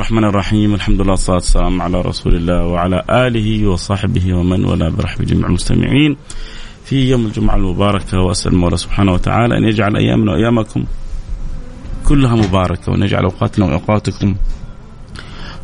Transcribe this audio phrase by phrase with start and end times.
[0.00, 0.74] الرحمن الرحيم.
[0.74, 6.16] الحمد لله والصلاة والسلام على رسول الله وعلى آله وصحبه ومن والاه برحب جميع المستمعين
[6.84, 10.84] في يوم الجمعة المباركة وأسأل المولى سبحانه وتعالى أن يجعل أيامنا وأيامكم
[12.08, 14.34] كلها مباركة وأن يجعل أوقاتنا وأوقاتكم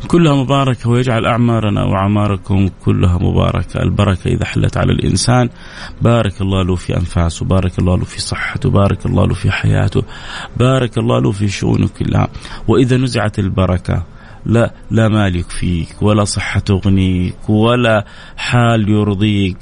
[0.07, 3.81] كلها مباركة ويجعل أعمارنا وأعماركم كلها مباركة.
[3.81, 5.49] البركة إذا حلت على الإنسان.
[6.01, 10.03] بارك الله له في أنفاسه بارك الله له في صحته بارك الله له في حياته
[10.57, 12.27] بارك الله له في شؤونه كلها.
[12.67, 14.16] وإذا نزعت البركة
[14.47, 18.05] لا لا مال يكفيك ولا صحة تغنيك ولا
[18.37, 19.57] حال يرضيك.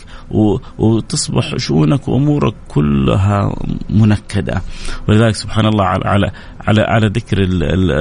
[0.77, 3.55] وتصبح شؤونك وأمورك كلها
[3.89, 4.61] منكدة.
[5.07, 6.31] ولذلك سبحان الله على على
[6.67, 7.37] على, على ذكر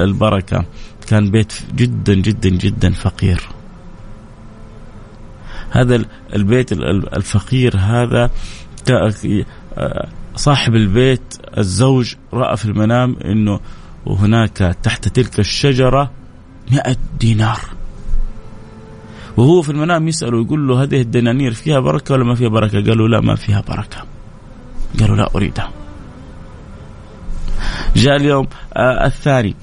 [0.03, 0.65] البركة.
[1.07, 3.41] كان بيت جدا جدا جدا فقير.
[5.69, 6.71] هذا البيت
[7.17, 8.29] الفقير هذا
[10.35, 13.59] صاحب البيت الزوج رأى في المنام أنه
[14.07, 16.11] هناك تحت تلك الشجرة
[16.71, 17.59] مئة دينار.
[19.37, 23.07] وهو في المنام يسأله يقول له هذه الدنانير فيها بركة ولا ما فيها بركة؟ قالوا
[23.07, 24.05] لا ما فيها بركة.
[24.99, 25.71] قالوا لا أريدها.
[27.95, 29.55] جاء اليوم آه الثاني.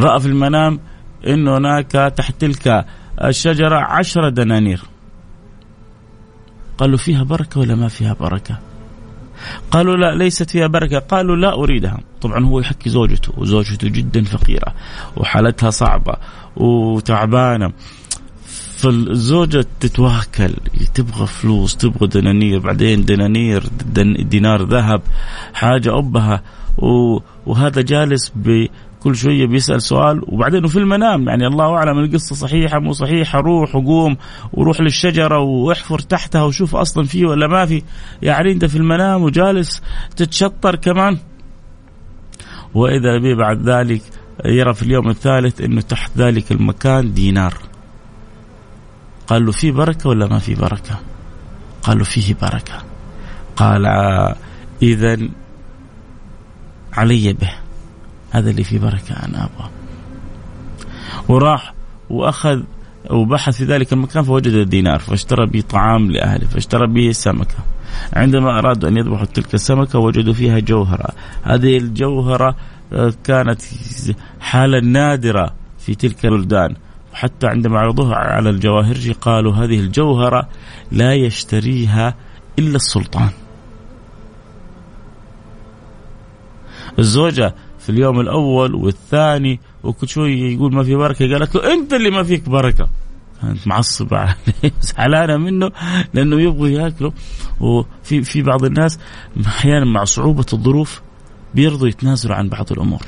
[0.00, 0.80] رأى في المنام
[1.26, 2.86] أن هناك تحت تلك
[3.24, 4.82] الشجرة عشرة دنانير.
[6.78, 8.58] قالوا فيها بركة ولا ما فيها بركة؟
[9.70, 10.98] قالوا لا ليست فيها بركة.
[10.98, 12.00] قالوا لا أريدها.
[12.20, 14.74] طبعا هو يحكي زوجته وزوجته جدا فقيرة
[15.16, 16.14] وحالتها صعبة
[16.56, 17.72] وتعبانة.
[18.76, 20.54] فالزوجة تتواكل
[20.94, 23.62] تبغى فلوس تبغى دنانير بعدين دنانير
[24.20, 25.02] دينار ذهب
[25.54, 26.42] حاجة أبها
[27.46, 28.32] وهذا جالس
[29.02, 33.76] كل شوية بيسأل سؤال وبعدين في المنام يعني الله أعلم القصة صحيحة مو صحيحة روح
[33.76, 34.16] وقوم
[34.52, 37.82] وروح للشجرة واحفر تحتها وشوف أصلا فيه ولا ما في.
[38.22, 39.82] يعني أنت في المنام وجالس
[40.16, 41.18] تتشطر كمان.
[42.74, 44.02] وإذا به بعد ذلك
[44.44, 47.54] يرى في اليوم الثالث إنه تحت ذلك المكان دينار.
[49.26, 50.98] قال له في بركة ولا ما في بركة؟
[51.82, 52.82] قال له فيه بركة.
[53.56, 53.86] قال
[54.82, 55.18] إذا
[56.92, 57.59] علي به.
[58.30, 59.70] هذا اللي فيه بركة أنا أبغى.
[61.28, 61.74] وراح
[62.10, 62.62] وأخذ
[63.10, 67.56] وبحث في ذلك المكان فوجد الدينار فاشترى به طعام لأهله فاشترى به سمكة.
[68.12, 71.08] عندما أرادوا أن يذبحوا تلك السمكة وجدوا فيها جوهرة.
[71.42, 72.56] هذه الجوهرة
[72.92, 73.62] آه، كانت
[74.40, 76.74] حالة نادرة في تلك البلدان.
[77.12, 80.48] وحتى عندما عرضوها على الجواهرجي قالوا هذه الجوهرة
[80.92, 82.14] لا يشتريها
[82.58, 83.30] إلا السلطان.
[86.98, 87.54] الزوجة
[87.90, 91.32] في اليوم الأول والثاني وكل شوية يقول ما في بركة.
[91.32, 92.88] قالت له أنت اللي ما فيك بركة.
[93.42, 95.70] كانت معصبة عليه زعلانة منه
[96.14, 97.10] لأنه يبغوا ياكلوا
[97.60, 98.98] وفي في بعض الناس
[99.46, 101.00] أحيانا مع صعوبة الظروف
[101.54, 103.02] بيرضوا يتنازلوا عن بعض الأمور.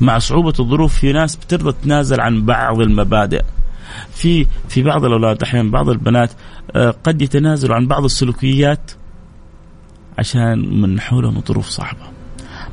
[0.00, 3.42] مع صعوبة الظروف في ناس بترضى تتنازل عن بعض المبادئ.
[4.14, 6.30] في في بعض الأولاد أحيانا بعض البنات
[6.76, 8.90] آه، قد يتنازلوا عن بعض السلوكيات
[10.18, 12.15] عشان من حولهم ظروف صعبة.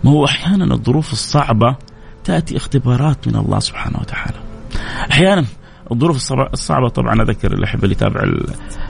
[0.04, 1.76] ما هو أحيانا الظروف الصعبة
[2.24, 4.38] تأتي اختبارات من الله سبحانه وتعالى.
[5.12, 5.46] أحيانا
[5.92, 8.24] الظروف الصعبة طبعا أذكر الاحبه اللي يتابع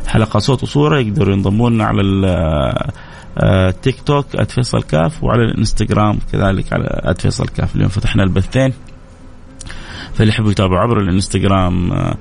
[0.06, 2.01] الحلقة صوت وصورة يقدروا ينضموا لنا على
[3.38, 8.74] التيك آه، توك @فيصل كاف وعلى الإنستغرام كذلك على @فيصل كاف اليوم فتحنا البثين
[10.13, 12.18] فاللي يحبوا يتابعوا عبر الإنستغرام آه،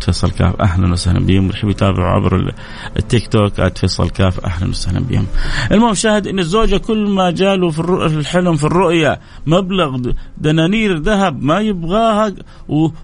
[0.00, 2.54] @فيصل كاف أهلا وسهلا بهم يحبوا يتابعوا عبر
[2.96, 5.26] التيك توك @فيصل كاف أهلا وسهلا بهم.
[5.72, 7.80] المهم شاهد إن الزوجة كل ما جاله في
[8.18, 12.34] الحلم في الرؤيا مبلغ دنانير ذهب ما يبغاها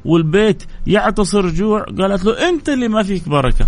[0.04, 3.66] والبيت يعتصر جوع قالت له أنت اللي ما فيك بركة.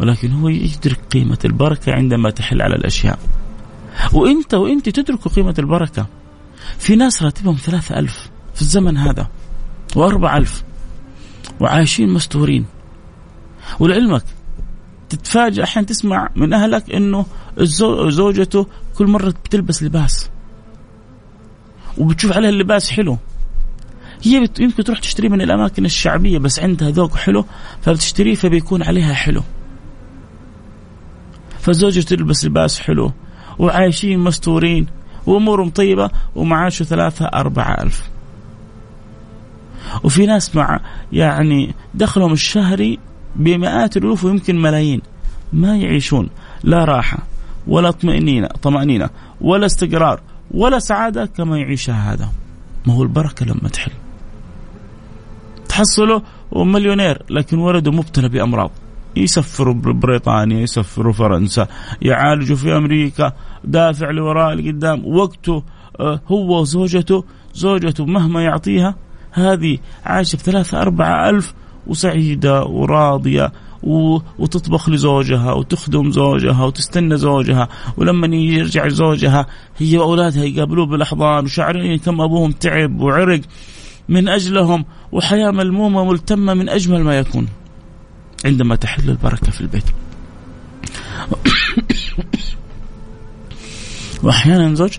[0.00, 3.18] ولكن هو يدرك قيمة البركة عندما تحل على الأشياء.
[4.12, 6.06] وأنت وأنت تدركوا قيمة البركة.
[6.78, 9.28] في ناس راتبهم ثلاثة ألف في الزمن هذا
[9.96, 10.64] وأربع ألف
[11.60, 12.64] وعايشين مستورين.
[13.80, 14.24] ولعلمك
[15.08, 17.26] تتفاجأ أحيانا تسمع من أهلك أنه
[18.08, 18.66] زوجته
[18.96, 20.30] كل مرة بتلبس لباس.
[21.98, 23.18] وبتشوف عليها اللباس حلو.
[24.22, 27.44] هي يمكن تروح تشتريه من الأماكن الشعبية بس عندها ذوق حلو
[27.82, 29.42] فبتشتريه فبيكون عليها حلو.
[31.60, 33.12] فزوجته تلبس لباس حلو.
[33.58, 34.86] وعايشين مستورين.
[35.26, 38.10] وأمورهم طيبة ومعاشه ثلاثة أربعة ألف.
[40.04, 40.80] وفي ناس مع
[41.12, 42.98] يعني دخلهم الشهري
[43.36, 45.02] بمئات الألوف ويمكن ملايين.
[45.52, 46.28] ما يعيشون.
[46.64, 47.18] لا راحة
[47.66, 49.10] ولا طمأنينة طمأنينة
[49.40, 50.20] ولا استقرار
[50.50, 52.28] ولا سعادة كما يعيشها هذا.
[52.86, 53.92] ما هو البركة لما تحل.
[55.68, 56.22] تحصله
[56.52, 58.70] مليونير لكن ولده مبتلى بأمراض.
[59.16, 61.66] يسفروا بريطانيا يسفروا فرنسا
[62.02, 63.32] يعالجوا في أمريكا
[63.64, 65.62] دافع لوراء لقدام وقته
[66.00, 67.24] آه، هو وزوجته.
[67.54, 68.94] زوجته مهما يعطيها
[69.34, 71.54] هذه عايشة بثلاثة أربعة ألف
[71.86, 73.52] وسعيدة وراضية
[74.38, 79.46] وتطبخ لزوجها وتخدم زوجها وتستنى زوجها ولما يرجع زوجها
[79.78, 83.40] هي وأولادها يقابلوه بالأحضان وشعرين كم أبوهم تعب وعرق
[84.08, 87.48] من أجلهم وحياة ملمومة ملتمة من أجمل ما يكون
[88.44, 89.84] عندما تحل البركة في البيت.
[94.22, 94.98] وأحيانا زوج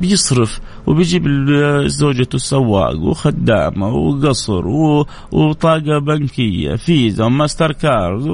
[0.00, 1.24] بيصرف وبيجيب
[1.86, 4.66] زوجته سواق وخدامة وقصر
[5.32, 8.26] وبطاقة بنكية Visa و Mastercard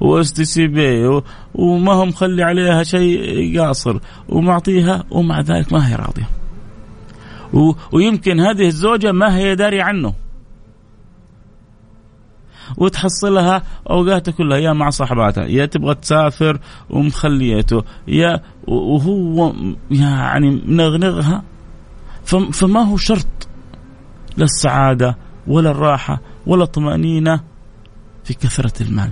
[0.00, 1.20] و STC Pay
[1.54, 3.98] وما هم مخلي عليها شيء قاصر
[4.28, 6.28] ومعطيها ومع ذلك ما هي راضية.
[7.92, 10.14] ويمكن هذه الزوجة ما هي دارية عنه.
[12.76, 16.58] وتحصلها أوقاتها كلها يا مع صاحباتها يا تبغى تسافر
[16.90, 19.54] ومخليته يا وهو
[19.90, 21.42] يعني منغنغها
[22.52, 23.26] فما هو شرط
[24.36, 25.16] لا السعادة
[25.46, 27.40] ولا الراحة ولا الطمأنينة
[28.24, 29.10] في كثرة المال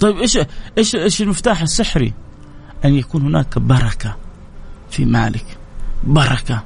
[0.00, 0.38] طيب إيش
[0.78, 2.12] إيش إيش المفتاح السحري؟
[2.84, 4.16] أن يكون هناك بركة
[4.90, 5.46] في مالك،
[6.04, 6.62] بركة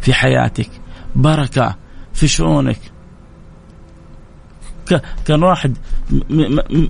[0.00, 0.70] في حياتك،
[1.16, 1.76] بركة
[2.14, 2.78] في شؤونك.
[5.26, 5.76] كان واحد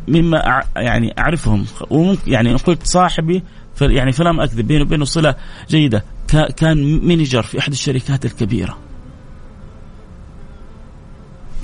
[0.09, 1.65] مما يعني أعرفهم.
[1.91, 3.43] وممكن يعني قلت صاحبي
[3.81, 5.35] يعني فلم اكذب بينه وبينه صلة
[5.69, 6.05] جيدة.
[6.57, 8.79] كان مانجر في أحد الشركات الكبيرة.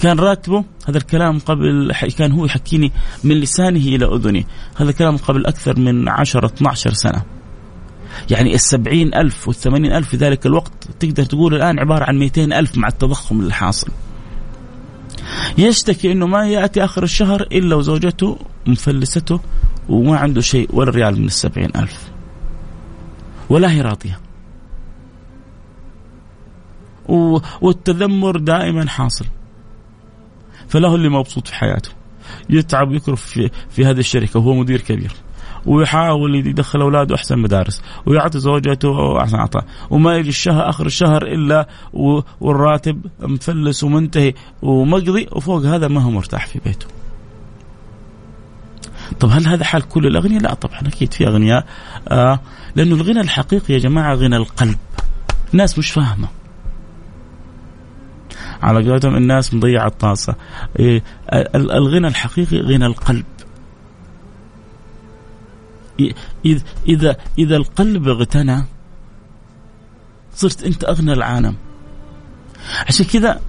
[0.02, 2.92] كان راتبه هذا الكلام قبل كان هو يحكيني
[3.24, 4.46] من لسانه إلى اذني
[4.76, 7.22] هذا الكلام قبل أكثر من 10 12 سنة.
[8.30, 12.78] يعني السبعين ألف والثمانين ألف في ذلك الوقت تقدر تقول الآن عبارة عن 200 ألف
[12.78, 13.88] مع التضخم اللي حاصل
[15.58, 19.40] يشتكي أنه ما يأتي آخر الشهر إلا وزوجته مفلسته
[19.88, 22.10] وما عنده شيء ولا ريال من السبعين ألف.
[23.48, 24.20] ولا هي راضية.
[27.60, 29.26] والتذمر دائما حاصل.
[30.68, 31.90] فله اللي مبسوط في حياته.
[32.50, 35.12] يتعب ويكرف في, في هذه الشركة وهو مدير كبير.
[35.66, 41.68] ويحاول يدخل أولاده أحسن مدارس ويعطي زوجته أحسن عطاء وما يجي الشهر آخر الشهر إلا
[42.40, 46.86] والراتب مفلس ومنتهي ومقضي وفوق هذا ما هو مرتاح في بيته.
[49.20, 51.66] طب هل هذا حال كل الأغنياء؟ لا طبعا أكيد في أغنياء
[52.08, 52.40] آه
[52.76, 54.78] لأنه الغنى الحقيقي يا جماعة غنى القلب.
[55.52, 56.28] الناس مش فاهمة.
[58.62, 60.34] على قولتهم الناس مضيعة الطاسة
[60.78, 61.02] إيه
[61.54, 63.24] الغنى الحقيقي غنى القلب
[66.88, 68.64] إذا إذا القلب اغتنى
[70.34, 71.56] صرت أنت أغنى العالم.
[72.88, 73.40] عشان كذا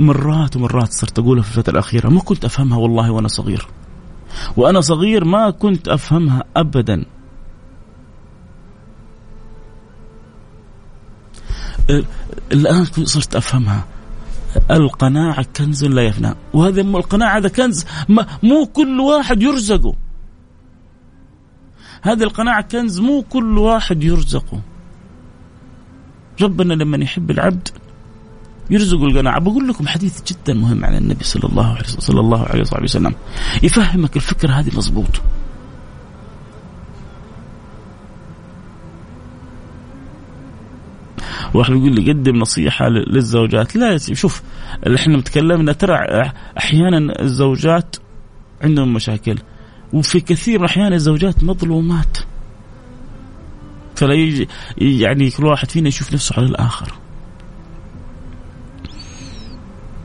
[0.00, 3.66] مرات ومرات صرت أقولها في الفترة الأخيرة ما كنت أفهمها والله وأنا صغير.
[4.56, 7.04] وأنا صغير ما كنت أفهمها أبدا.
[12.52, 13.84] الآن صرت أفهمها.
[14.70, 16.34] القناعة كنز لا يفنى.
[16.52, 19.94] وهذا القناعة هذا كنز ما مو كل واحد يرزقه.
[22.04, 24.60] هذه القناعة كنز مو كل واحد يرزقه.
[26.42, 27.68] ربنا لما يحب العبد
[28.70, 29.40] يرزق القناعة.
[29.40, 33.14] بقول لكم حديث جدا مهم عن النبي صلى الله عليه صلى الله عليه وسلم.
[33.62, 35.20] يفهمك الفكرة هذه مضبوط
[41.54, 43.76] واحد يقول لي قدم نصيحة للزوجات.
[43.76, 44.42] لا شوف
[44.94, 45.96] إحنا تكلمنا ترى
[46.58, 47.96] أحيانا الزوجات
[48.62, 49.38] عندهم مشاكل.
[49.94, 52.18] وفي كثير من الأحيان الزوجات مظلومات.
[53.96, 54.48] فلا يجي
[54.78, 56.94] يعني كل واحد فينا يشوف نفسه على الآخر.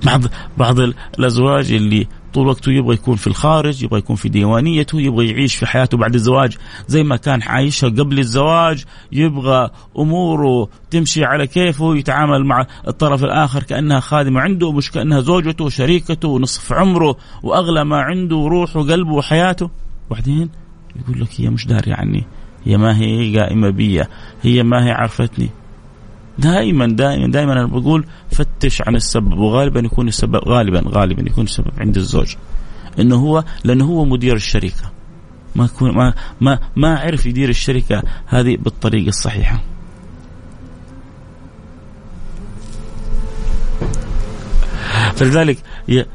[0.05, 0.22] بعض
[0.58, 0.79] بعض
[1.19, 5.65] الأزواج اللي طول وقته يبغى يكون في الخارج يبغى يكون في ديوانيته يبغى يعيش في
[5.65, 6.57] حياته بعد الزواج
[6.88, 8.83] زي ما كان عايشها قبل الزواج.
[9.12, 9.69] يبغى
[10.00, 16.27] أموره تمشي على كيفه يتعامل مع الطرف الآخر كأنها خادمة عنده مش كأنها زوجته وشريكته
[16.27, 19.69] ونصف عمره وأغلى ما عنده وروحه وقلبه وحياته.
[20.09, 20.50] وبعدين
[20.95, 22.25] يقول لك هي مش دارية عني
[22.65, 24.03] هي ما هي قائمة بي
[24.41, 25.50] هي ما هي عرفتني.
[26.39, 31.72] دائما دائما دائما أنا بقول فتش عن السبب وغالبا يكون السبب غالبا غالبا يكون السبب
[31.77, 32.36] عند الزوج.
[33.00, 34.91] إنه هو لأنه هو مدير الشركة.
[35.55, 39.60] ما يكون ما ما ما عرف يدير الشركة هذه بالطريقة الصحيحة.
[45.15, 46.05] فلذلك يا,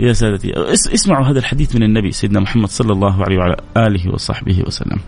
[0.00, 0.52] يا سادتي
[0.94, 4.98] اسمعوا هذا الحديث من النبي سيدنا محمد صلى الله عليه وعلى آله وصحبه وسلم.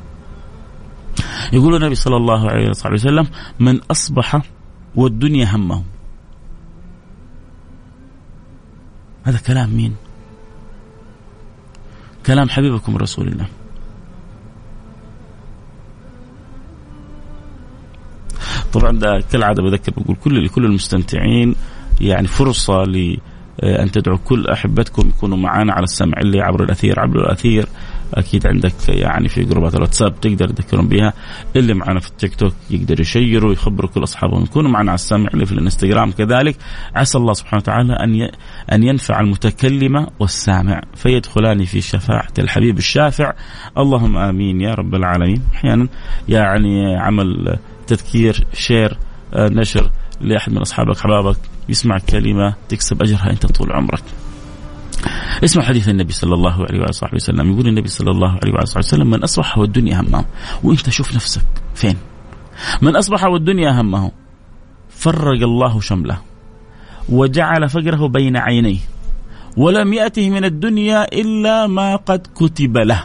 [1.52, 3.26] يقول النبي صلى الله عليه وسلم
[3.60, 4.40] من أصبح
[4.94, 5.82] والدنيا همه
[9.24, 9.96] هذا كلام مين؟
[12.26, 13.46] كلام حبيبكم رسول الله.
[18.72, 21.54] طبعا ده كالعادة بذكر بقول كل لكل المستمتعين
[22.00, 23.18] يعني فرصة ل
[23.62, 27.68] ان تدعوا كل أحبتكم يكونوا معنا على السمع اللي عبر الأثير عبر الأثير.
[28.14, 31.12] أكيد عندك يعني في جروبات الواتساب تقدر تذكرهم بها.
[31.56, 35.46] اللي معنا في التيك توك يقدر يشيروا ويخبروا كل اصحابهم يكونوا معنا على السمع اللي
[35.46, 36.56] في الإنستغرام كذلك.
[36.94, 38.30] عسى الله سبحانه وتعالى أن
[38.72, 40.82] أن ينفع المتكلم والسامع.
[40.94, 43.32] فيدخلان في شفاعة الحبيب الشافع.
[43.78, 45.42] اللهم آمين يا رب العالمين.
[45.54, 45.88] أحيانا
[46.28, 48.98] يعني عمل تذكير شير
[49.34, 51.36] آه، نشر لأحد من أصحابك احبابك
[51.68, 54.02] يسمع كلمة تكسب أجرها أنت طول عمرك.
[55.44, 57.52] اسمع حديث النبي صلى الله عليه وصحبه وسلم.
[57.52, 60.24] يقول النبي صلى الله عليه وصحبه وسلم من أصبح والدنيا همه.
[60.64, 61.46] وأنت شوف نفسك.
[61.74, 61.96] فين؟
[62.82, 64.12] من أصبح والدنيا همه.
[64.88, 66.18] فرق الله شمله.
[67.08, 68.78] وجعل فقره بين عينيه.
[69.56, 73.04] ولم يأته من الدنيا إلا ما قد كتب له.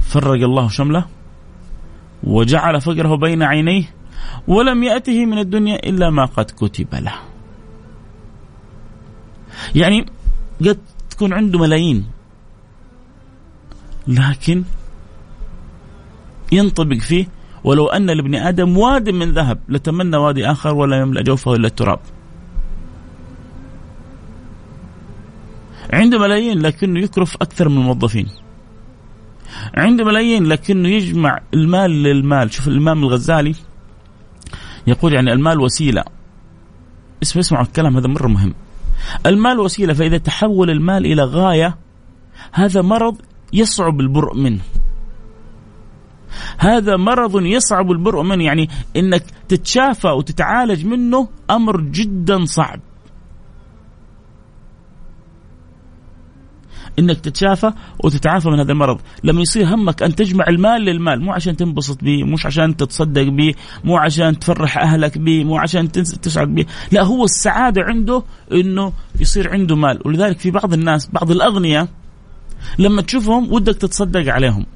[0.00, 1.04] فرق الله شمله.
[2.24, 3.84] وجعل فقره بين عينيه.
[4.48, 7.14] ولم يأته من الدنيا إلا ما قد كتب له.
[9.74, 10.06] يعني
[10.60, 10.78] قد
[11.10, 12.06] تكون عنده ملايين
[14.08, 14.64] لكن
[16.52, 17.28] ينطبق فيه
[17.64, 22.00] ولو أن لابن آدم واد من ذهب لتمنى وادي آخر ولا يملأ جوفه إلا التراب.
[25.92, 28.28] عنده ملايين لكنه يكرف أكثر من الموظفين.
[29.74, 32.52] عنده ملايين لكنه يجمع المال للمال.
[32.52, 33.54] شوف الإمام الغزالي
[34.86, 36.04] يقول يعني المال وسيلة.
[37.22, 38.54] اسمع اسمعوا الكلام هذا مرة مهم.
[39.26, 41.76] المال وسيلة فإذا تحول المال إلى غاية
[42.52, 43.16] هذا مرض
[43.52, 44.60] يصعب البرء منه.
[46.58, 48.44] هذا مرض يصعب البرء منه.
[48.44, 52.80] يعني إنك تتشافى وتتعالج منه أمر جدا صعب.
[56.98, 57.72] إنك تتشافى
[58.04, 59.00] وتتعافى من هذا المرض.
[59.24, 63.54] لما يصير همك أن تجمع المال للمال مو عشان تنبسط به مش عشان تتصدق به
[63.84, 68.22] مو عشان تفرح أهلك به مو عشان تسعد به لا هو السعادة عنده
[68.52, 70.00] إنه يصير عنده مال.
[70.04, 71.88] ولذلك في بعض الناس بعض الأغنياء
[72.78, 74.66] لما تشوفهم ودك تتصدق عليهم.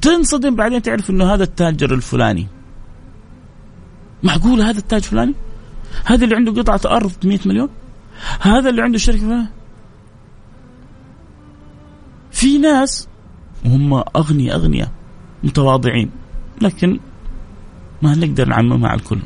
[0.00, 2.46] تنصدم بعدين تعرف إنه هذا التاجر الفلاني.
[4.22, 5.34] معقول هذا التاج فلاني؟
[6.04, 7.68] هذا اللي عنده قطعة أرض 100 مليون؟
[8.40, 9.46] هذا اللي عنده فلاني
[12.30, 13.08] في ناس
[13.64, 14.90] هم أغنياء أغنياء
[15.44, 16.10] متواضعين
[16.62, 17.00] لكن
[18.02, 19.18] ما نقدر نعممها على الكل.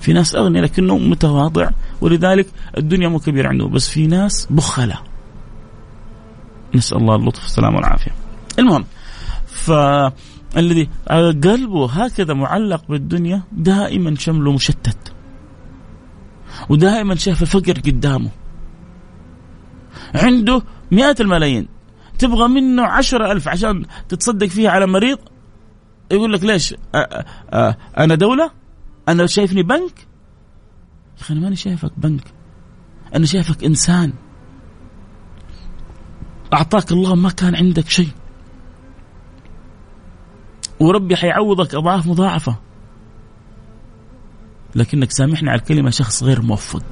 [0.00, 2.46] في ناس أغنياء لكنه متواضع ولذلك
[2.78, 4.98] الدنيا مو كبيرة عنده بس في ناس بخلة
[6.74, 8.10] نسأل الله اللطف والسلامة والعافية.
[8.58, 8.84] المهم
[9.46, 10.88] فالذي
[11.44, 15.11] قلبه هكذا معلق بالدنيا دائما شمله مشتت.
[16.68, 18.30] ودائما شاف الفقر قدامه.
[20.14, 21.68] عنده مئات الملايين.
[22.18, 25.18] تبغى منه عشرة ألف عشان تتصدق فيها على مريض؟
[26.10, 26.74] يقول لك ليش؟
[27.98, 28.50] أنا دولة؟
[29.08, 29.98] أنا شايفني بنك؟
[31.18, 32.24] يا أخي أنا ماني شايفك بنك.
[33.14, 34.12] أنا شايفك إنسان.
[36.52, 38.10] أعطاك الله ما كان عندك شيء.
[40.80, 42.56] وربي حيعوضك أضعاف مضاعفة.
[44.74, 46.84] لكنك سامحني على الكلمة شخص غير موفق.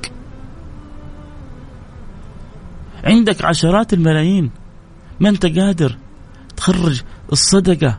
[3.04, 4.50] عندك عشرات الملايين.
[5.20, 5.96] ما أنت قادر
[6.56, 7.98] تخرج الصدقة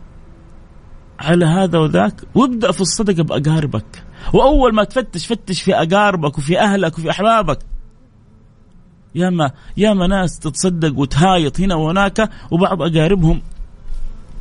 [1.19, 4.03] على هذا وذاك؟ وابدأ في الصدقة بأقاربك.
[4.33, 7.59] وأول ما تفتش فتش في أقاربك وفي أهلك وفي أحبابك.
[9.15, 13.41] ياما ياما ناس تتصدق وتهايط هنا وهناك وبعض أقاربهم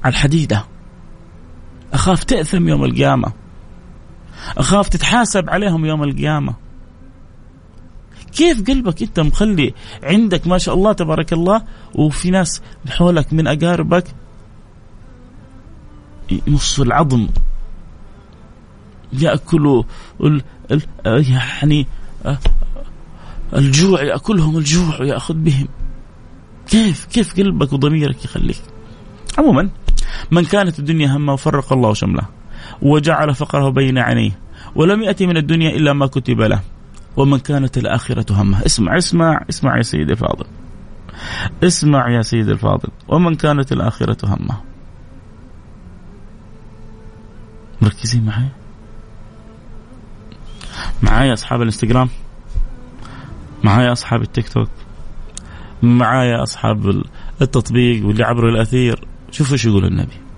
[0.04, 0.64] على الحديدة.
[1.92, 3.32] أخاف تأثم يوم القيامة.
[4.58, 6.54] أخاف تتحاسب عليهم يوم القيامة.
[8.32, 11.62] كيف قلبك أنت مخلي عندك ما شاء الله تبارك الله
[11.94, 14.04] وفي ناس حولك من أقاربك
[16.46, 17.28] يمصوا العظم؟
[19.12, 19.82] يأكلوا
[21.04, 21.86] يعني
[23.56, 25.68] الجوع يأكلهم الجوع ويأخذ بهم.
[26.68, 28.62] كيف كيف قلبك وضميرك يخليك؟
[29.38, 29.70] عموما
[30.30, 32.39] من كانت الدنيا همه وفرق الله شمله.
[32.82, 34.38] وجعل فقره بين عينيه
[34.74, 36.60] ولم يأتي من الدنيا إلا ما كتب له.
[37.16, 38.66] ومن كانت الآخرة همه.
[38.66, 40.46] اسمع اسمع اسمع يا سيدي الفاضل.
[41.62, 42.88] اسمع يا سيدي الفاضل.
[43.08, 44.60] ومن كانت الآخرة همه.
[47.82, 48.48] مركزين معي
[51.02, 52.08] معايا أصحاب الإنستغرام؟
[53.64, 54.68] معايا أصحاب التيك توك؟
[55.82, 57.02] معايا أصحاب
[57.42, 60.29] التطبيق واللي عبر الأثير؟ شوفوا إيش يقول النبي.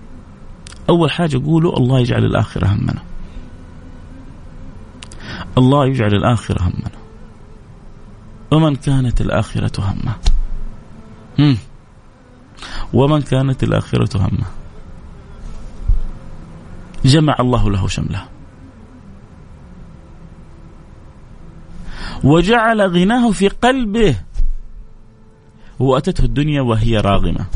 [0.89, 3.03] أول حاجة قولوا الله يجعل الآخرة همنا.
[5.59, 6.91] الله يجعل الآخرة همنا.
[8.53, 10.15] ومن كانت الآخرة همه؟
[11.39, 11.59] هم.
[12.93, 14.47] ومن كانت الآخرة همه؟
[17.05, 18.29] جمع الله له شمله.
[22.25, 24.17] وجعل غناه في قلبه.
[25.79, 27.47] وأتته الدنيا وهي راغمة.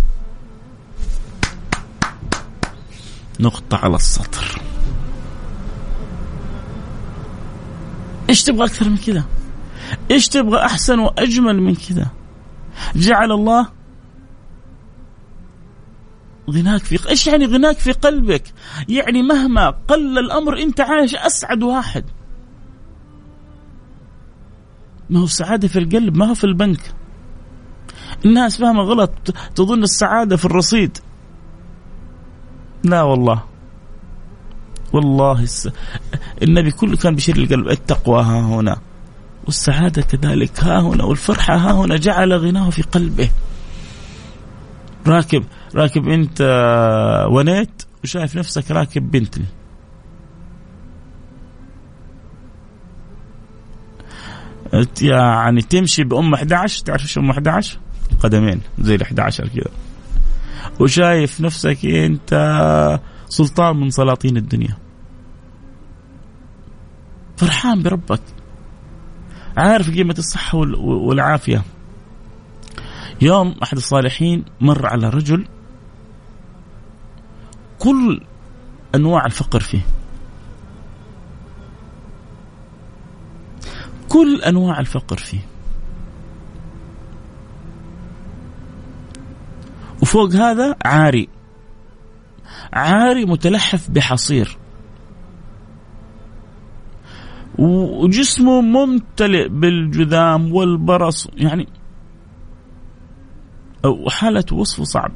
[3.41, 4.61] نقطة على السطر.
[8.31, 9.25] إيش تبغى أكثر من كذا؟
[10.11, 12.11] إيش تبغى أحسن وأجمل من كذا؟
[12.97, 13.69] جعل الله
[16.51, 18.53] غناك في إيش يعني غناك في قلبك؟
[18.89, 22.05] يعني مهما قل الأمر أنت عايش أسعد واحد.
[25.11, 26.95] ما هو السعادة في القلب ما هو في البنك.
[28.25, 29.13] الناس فاهمة غلط
[29.55, 30.99] تظن السعادة في الرصيد.
[32.89, 33.43] لا والله.
[34.93, 35.69] والله الس...
[36.43, 38.77] النبي كله كان بيشير القلب التقوى ها هنا.
[39.45, 41.05] والسعادة كذلك ها هنا.
[41.05, 41.97] والفرحة ها هنا.
[41.97, 43.31] جعل غناه في قلبه.
[45.07, 45.45] راكب
[45.75, 46.41] راكب انت
[47.31, 49.45] ونيت وشايف نفسك راكب بنتلي
[55.03, 57.79] يعني تمشي بأم 11 تعرف إيش أم 11
[58.21, 59.71] قدمين زي ال 11 كذا
[60.81, 64.77] وشايف نفسك أنت سلطان من سلاطين الدنيا.
[67.37, 68.21] فرحان بربك.
[69.57, 71.63] عارف قيمة الصحة والعافية.
[73.21, 75.47] يوم أحد الصالحين مر على رجل
[77.79, 78.21] كل
[78.95, 79.87] أنواع الفقر فيه.
[84.09, 85.41] كل أنواع الفقر فيه.
[90.07, 91.29] وفوق هذا عاري.
[92.73, 94.57] عاري متلحف بحصير.
[97.59, 101.69] وجسمه ممتلئ بالجذام والبرص يعني
[103.85, 105.13] وحالة وصفه صعب.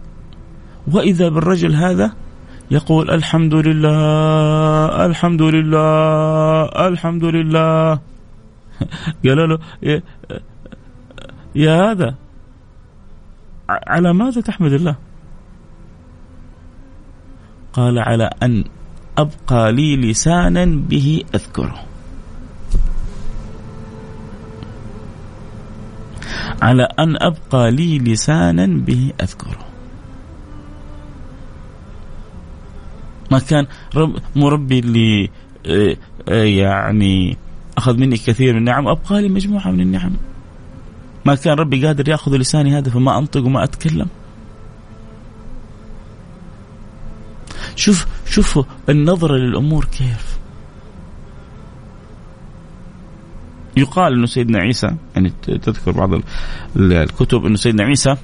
[0.92, 2.12] وإذا بالرجل هذا
[2.70, 8.00] يقول الحمد لله الحمد لله الحمد لله.
[9.24, 9.59] قالوا له
[11.55, 12.14] يا, هذا؟
[13.87, 14.97] على ماذا تحمد الله؟
[17.73, 18.65] قال على أن
[19.19, 21.81] أبقى لي لسانا به أذكره.
[26.63, 29.67] على أن أبقى لي لسانا به أذكره.
[33.31, 35.31] ما كان رب مربي اللي
[35.67, 35.97] آه،
[36.29, 37.37] آه، يعني
[37.79, 40.13] أخذ مني كثير من النعم أبقى لي مجموعة من النعم.
[41.31, 44.07] ما كان ربي قادر يأخذ لساني هذا فما أنطق وما أتكلم.
[47.77, 50.38] شوف شوفوا النظرة للأمور كيف.
[53.77, 56.11] يقال إنه سيدنا عيسى يعني تذكر بعض
[56.77, 58.16] الكتب إنه سيدنا عيسى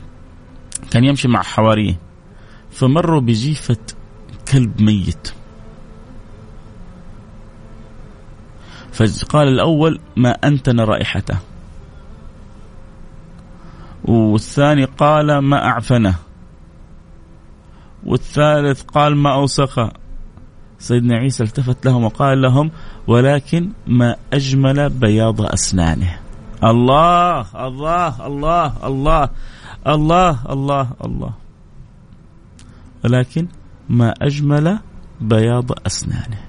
[0.91, 1.99] كان يمشي مع حواريه
[2.71, 3.77] فمروا بجيفة
[4.53, 5.33] كلب ميت.
[8.93, 11.39] فقال الأول ما انتن رائحته
[14.07, 16.15] والثاني قال ما أعفنه.
[18.07, 19.93] والثالث قال ما أوسخه.
[20.79, 22.71] سيدنا عيسى التفت لهم وقال لهم
[23.07, 26.19] ولكن ما أجمل بياض أسنانه.
[26.65, 29.31] الله الله الله الله
[29.87, 31.33] الله الله الله.
[33.05, 33.49] ولكن
[33.89, 34.79] ما أجمل
[35.21, 36.41] بياض أسنانه.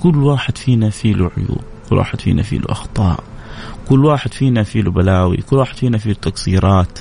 [0.00, 3.24] كل واحد فينا فيه له عيوب كل واحد فينا فيه له أخطاء.
[3.88, 6.98] كل واحد فينا فيه له بلاوي كل واحد فينا فيه تقصيرات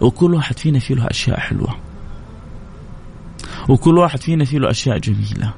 [0.00, 1.76] وكل واحد فينا فيه له أشياء حلوة
[3.68, 5.54] وكل واحد فينا فيه له أشياء جميلة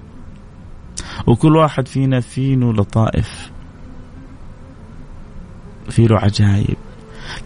[1.27, 3.51] وكل واحد فينا فيه له لطائف
[5.91, 6.77] فيه له عجائب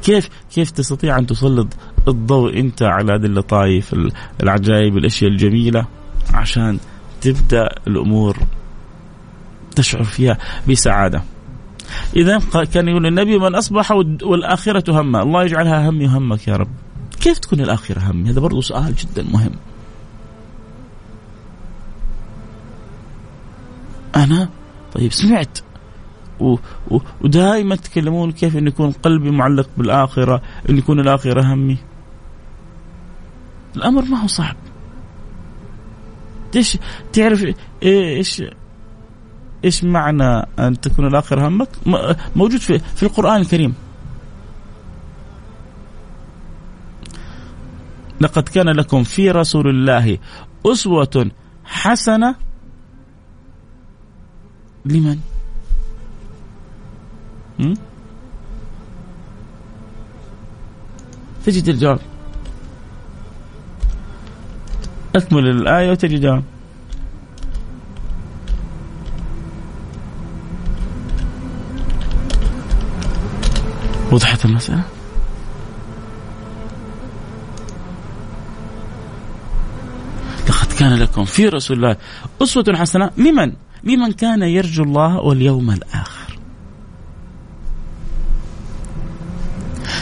[0.03, 1.69] كيف كيف تستطيع أن تسلط
[2.09, 3.95] الضوء أنت على هذه اللطائف
[4.43, 5.87] العجائب الأشياء الجميلة؟
[6.35, 6.79] عشان
[7.21, 8.37] تبدأ الأمور
[9.77, 11.23] تشعر فيها بسعادة.
[12.17, 12.41] إذا
[12.73, 13.91] كان يقول النبي من أصبح
[14.23, 16.69] والآخرة همه الله يجعلها همي وهمك يا رب.
[17.21, 19.53] كيف تكون الآخرة همي؟ هذا برضو سؤال جدا مهم.
[24.17, 24.49] أنا؟
[24.95, 25.59] طيب سمعت.
[26.41, 26.57] و...
[26.91, 26.99] و...
[27.21, 31.77] ودائما تتكلمون كيف أن يكون قلبي معلق بالآخرة أن يكون الآخرة همي؟
[33.77, 34.57] الأمر ما هو صعب.
[36.57, 36.79] إيش
[37.13, 37.47] تعرف
[37.83, 38.43] إيش
[39.65, 41.69] إيش معنى أن تكون الاخره همك؟
[42.37, 43.75] موجود في في القرآن الكريم.
[48.21, 50.19] لقد كان لكم في رسول الله
[50.67, 51.31] أسوة
[51.65, 52.35] حسنة
[54.85, 55.19] لمن؟
[61.45, 61.99] تجد الجواب
[65.17, 66.43] أكمل الآية وتجد الجواب
[74.13, 74.85] وضحت المسألة؟
[80.49, 81.97] لقد كان لكم في رسول الله
[82.43, 83.53] أسوة حسنة لمن؟
[83.85, 86.39] لمن كان يرجو الله واليوم الآخر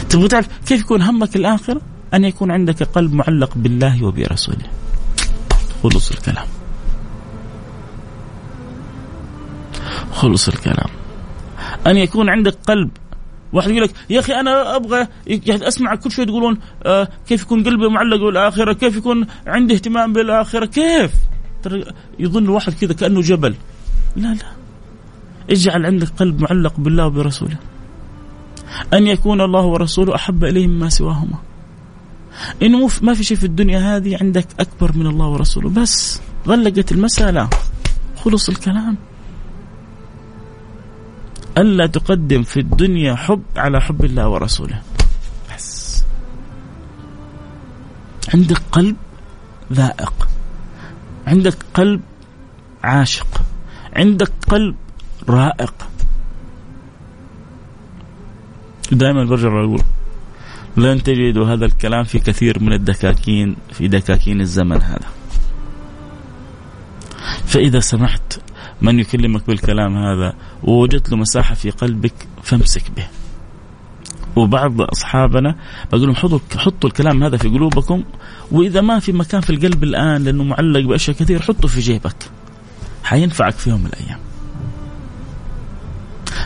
[0.09, 1.81] تبغى تعرف كيف يكون همك الآخرة؟
[2.13, 4.65] أن يكون عندك قلب معلق بالله وبرسوله
[5.83, 6.47] خلص الكلام
[10.11, 10.89] خلص الكلام
[11.87, 12.89] أن يكون عندك قلب
[13.53, 17.63] واحد يقول لك يا أخي أنا أبغى يعني أسمع كل شوي تقولون آه كيف يكون
[17.63, 21.11] قلبي معلق بالآخرة، كيف يكون عندي اهتمام بالآخرة، كيف؟
[21.63, 21.83] ترى
[22.19, 23.55] يظن الواحد كذا كأنه جبل.
[24.15, 24.51] لا لا.
[25.49, 27.57] اجعل عندك قلب معلق بالله وبرسوله.
[28.93, 31.37] أن يكون الله ورسوله أحب اليه مما سواهما.
[32.63, 37.49] إنه ما في شيء في الدنيا هذه عندك أكبر من الله ورسوله، بس غلقت المسألة.
[38.17, 38.97] خلص الكلام.
[41.57, 44.81] ألا تقدم في الدنيا حب على حب الله ورسوله.
[45.55, 46.03] بس.
[48.33, 48.95] عندك قلب
[49.73, 50.27] ذائق.
[51.27, 52.01] عندك قلب
[52.83, 53.41] عاشق.
[53.95, 54.75] عندك قلب
[55.29, 55.73] رائق.
[58.91, 59.81] دائما برجع أقول
[60.77, 65.09] لن تجدوا هذا الكلام في كثير من الدكاكين في دكاكين الزمن هذا.
[67.45, 68.39] فإذا سمحت
[68.81, 72.13] من يكلمك بالكلام هذا؟ ووجدت له مساحة في قلبك
[72.43, 73.07] فامسك به.
[74.35, 75.55] وبعض أصحابنا
[75.91, 78.03] بقول لهم حطوا حطوا الكلام هذا في قلوبكم
[78.51, 82.15] وإذا ما في مكان في القلب الآن لأنه معلق بأشياء كثير حطه في جيبك.
[83.03, 84.19] حينفعك في يوم من الأيام.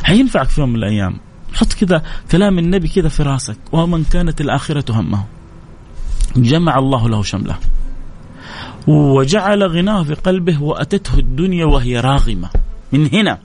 [0.04, 1.18] حينفعك في يوم من الأيام.
[1.54, 5.24] حط كذا كلام النبي كذا في راسك ومن كانت الآخرة همه.
[6.36, 7.58] جمع الله له شمله.
[8.88, 12.50] وجعل غناه في قلبه وأتته الدنيا وهي راغمة.
[12.92, 13.38] من هنا.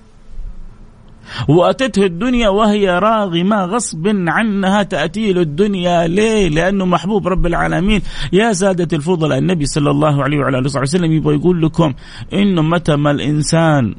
[1.48, 3.64] وأتته الدنيا وهي راغمة.
[3.64, 6.06] غصب عنها تأتي له الدنيا.
[6.06, 8.02] ليه؟ لأنه محبوب رب العالمين.
[8.32, 11.12] يا سادة الفضلاء النبي صلى الله عليه وعلى آله وسلم.
[11.12, 11.94] يبغى يقول لكم
[12.32, 13.94] إنه متى ما الإنسان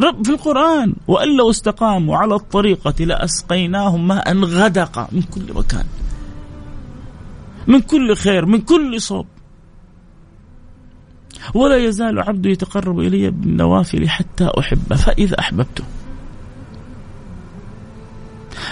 [0.00, 0.94] رب في القرآن.
[1.08, 5.84] وأن لو استقاموا على الطريقة لأسقيناهم ماء غدق من كل مكان.
[7.66, 8.46] من كل خير.
[8.46, 9.26] من كل صوب.
[11.54, 14.96] ولا يزال عبدي يتقرب إلي بالنوافل حتى أحبه.
[14.96, 15.84] فإذا أحببته.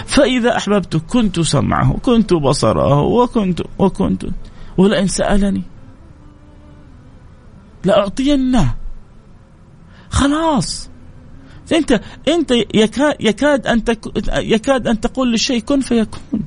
[0.05, 4.25] فإذا أحببته كنت سمعه كنت بصره وكنت وكنت.
[4.77, 5.61] ولئن سألني
[7.83, 8.75] لأعطينه.
[10.09, 10.89] خلاص.
[11.73, 13.99] أنت أنت يكاد يكاد تك
[14.37, 16.45] يكاد أن تقول للشيء كن فيكون.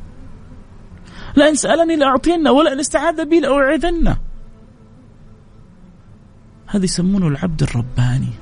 [1.36, 4.25] لئن سألني لأعطينه ولئن استعاذ بي لاوعذنه
[6.66, 8.32] هذا يسمونه العبد الرباني.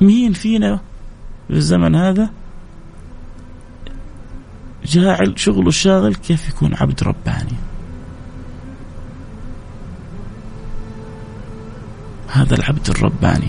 [0.00, 0.80] مين فينا
[1.48, 2.30] في الزمن هذا
[4.84, 7.56] جاعل شغله الشاغل كيف يكون عبد رباني؟
[12.28, 13.48] هذا العبد الرباني.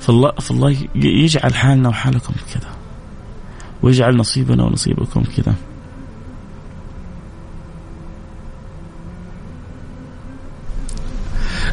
[0.00, 2.70] فالله, فالله يجعل حالنا وحالكم كذا.
[3.82, 5.54] ويجعل نصيبنا ونصيبكم كذا.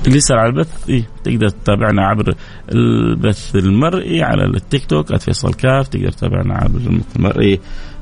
[0.08, 2.34] يسأل على البث إيه تقدر تتابعنا عبر
[2.72, 7.60] البث المرئي على التيك توك @فيصل كاف تقدر تتابعنا عبر البث المرئي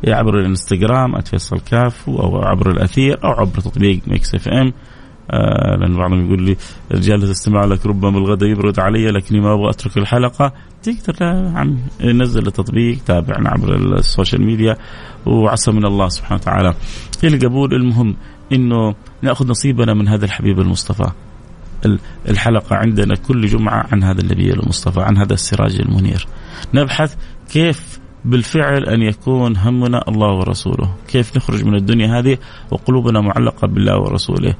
[0.08, 4.74] عبر الإنستغرام @فيصل كاف أو عبر الأثير أو عبر تطبيق Mix FM.
[5.32, 6.58] آه لأن بعضهم يقول لي
[6.92, 10.54] جالس استمع لك ربما الغداء يبرد علي لكني ما أبغى أترك الحلقة.
[10.84, 14.76] تقدر يا عمي نزل التطبيق تابعنا عبر السوشيال ميديا.
[15.26, 16.74] وعسى من الله سبحانه وتعالى
[17.24, 18.16] القبول المهم
[18.52, 21.12] إنه نأخذ نصيبنا من هذا الحبيب المصطفى.
[22.30, 26.28] الحلقة عندنا كل جمعة عن هذا النبي المصطفى عن هذا السراج المنير.
[26.74, 27.16] نبحث
[27.50, 30.96] كيف بالفعل أن يكون همنا الله ورسوله.
[31.08, 32.38] كيف نخرج من الدنيا هذه
[32.72, 34.56] وقلوبنا معلقة بالله ورسوله.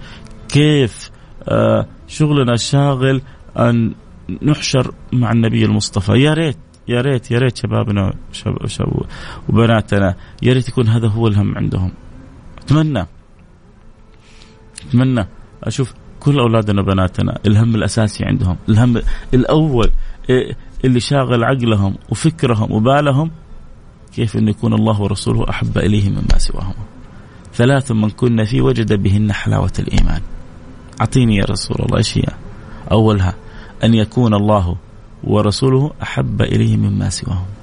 [0.50, 1.12] كيف
[1.48, 3.22] آه شغلنا الشاغل
[3.58, 3.94] أن
[4.42, 6.12] نحشر مع النبي المصطفى.
[6.12, 6.58] يا ريت
[6.88, 9.06] يا ريت يا ريت شبابنا شب شب
[9.50, 11.92] وبناتنا يا ريت يكون هذا هو الهم عندهم.
[12.62, 13.08] أتمنى
[14.88, 15.28] أتمنى
[15.64, 19.02] أشوف كل أولادنا وبناتنا الهم الأساسي عندهم الهم
[19.34, 19.92] الأول
[20.30, 20.56] إيه،
[20.86, 23.32] اللي شاغل عقلهم وفكرهم وبالهم
[24.16, 26.86] كيف أن يكون الله ورسوله أحب إليه مما سواهما
[27.54, 30.22] ثلاث من كنا فيه وجد بهن حلاوة الإيمان.
[31.02, 32.24] أعطيني يا رسول الله إيش هي؟
[32.92, 33.36] أولها
[33.84, 34.76] أن يكون الله
[35.24, 37.61] ورسوله أحب إليه مما سواهما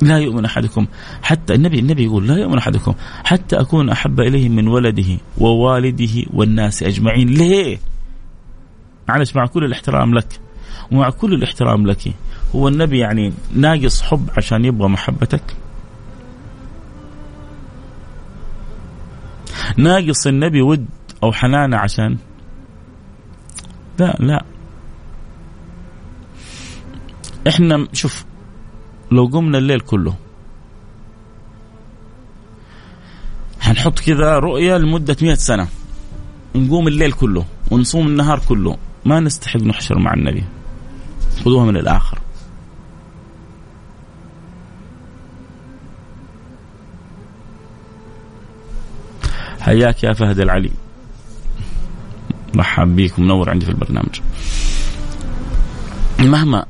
[0.00, 0.86] لا يؤمن أحدكم.
[1.22, 2.94] حتى النبي النبي يقول لا يؤمن أحدكم.
[3.24, 7.28] حتى أكون أحب إليه من ولده ووالده والناس أجمعين.
[7.28, 7.78] ليه؟
[9.08, 10.40] معلش مع كل الاحترام لك.
[10.92, 12.14] ومع كل الاحترام لك.
[12.54, 15.42] هو النبي يعني ناقص حب عشان يبغى محبتك؟
[19.76, 20.86] ناقص النبي ود
[21.22, 22.16] أو حنانه عشان؟
[23.98, 24.44] لا لا.
[27.48, 28.24] إحنا شوف
[29.10, 30.14] لو قمنا الليل كله.
[33.60, 35.68] حنحط كذا رؤية لمدة مئة سنة.
[36.54, 38.76] نقوم الليل كله ونصوم النهار كله.
[39.04, 40.44] ما نستحق نحشر مع النبي.
[41.44, 42.18] خذوها من الآخر.
[49.60, 50.70] حياك يا فهد العلي.
[52.54, 54.20] مرحب بيك منور عندي في البرنامج.
[56.18, 56.66] مهما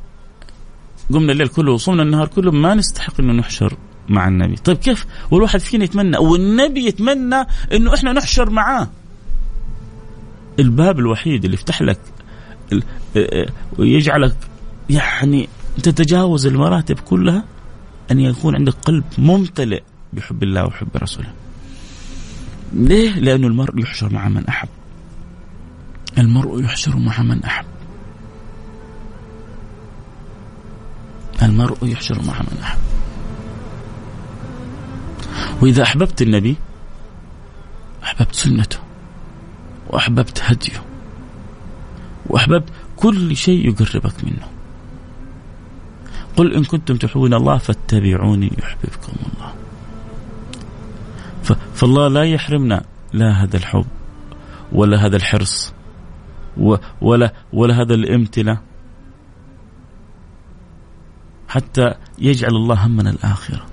[1.13, 3.77] قمنا الليل كله وصومنا النهار كله ما نستحق إنه نحشر
[4.09, 4.57] مع النبي.
[4.57, 8.89] طيب كيف؟ والواحد فينا يتمنى والنبي يتمنى إنه إحنا نحشر معاه.
[10.59, 12.01] الباب الوحيد اللي يفتح لك
[13.79, 14.37] ويجعلك
[14.91, 15.49] يعني
[15.83, 17.45] تتجاوز المراتب كلها
[18.11, 21.33] أن يكون عندك قلب ممتلئ بحب الله وحب رسوله.
[22.73, 24.69] ليه؟ لأن المرء يحشر مع من أحب.
[26.19, 27.67] المرء يحشر مع من أحب.
[31.43, 32.79] المرء يحشر مع من أحب.
[35.63, 36.57] وإذا أحببت النبي
[38.05, 38.79] أحببت سنته
[39.91, 40.83] وأحببت هديه
[42.27, 44.47] وأحببت كل شيء يقربك منه.
[46.37, 49.55] قل إن كنتم تحبون الله فاتبعوني يحببكم الله.
[51.75, 53.87] فالله لا يحرمنا لا هذا الحب
[54.73, 55.73] ولا هذا الحرص
[57.01, 58.59] ولا ولا هذا الامتلاء
[61.49, 63.67] حتى يجعل الله همنا الآخرة.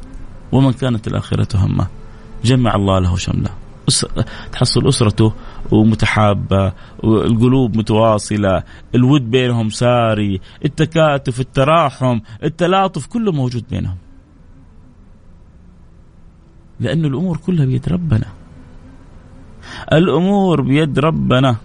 [0.52, 1.88] ومن كانت الآخرة همه
[2.44, 3.50] جمع الله له شمله.
[4.52, 5.34] تحصل أسرته
[5.72, 8.64] ومتحابة القلوب متواصلة
[8.96, 13.98] الود بينهم ساري التكاتف التراحم التلاطف كله موجود بينهم.
[16.80, 18.26] لأن الأمور كلها بيد ربنا.
[19.94, 21.56] الأمور بيد ربنا.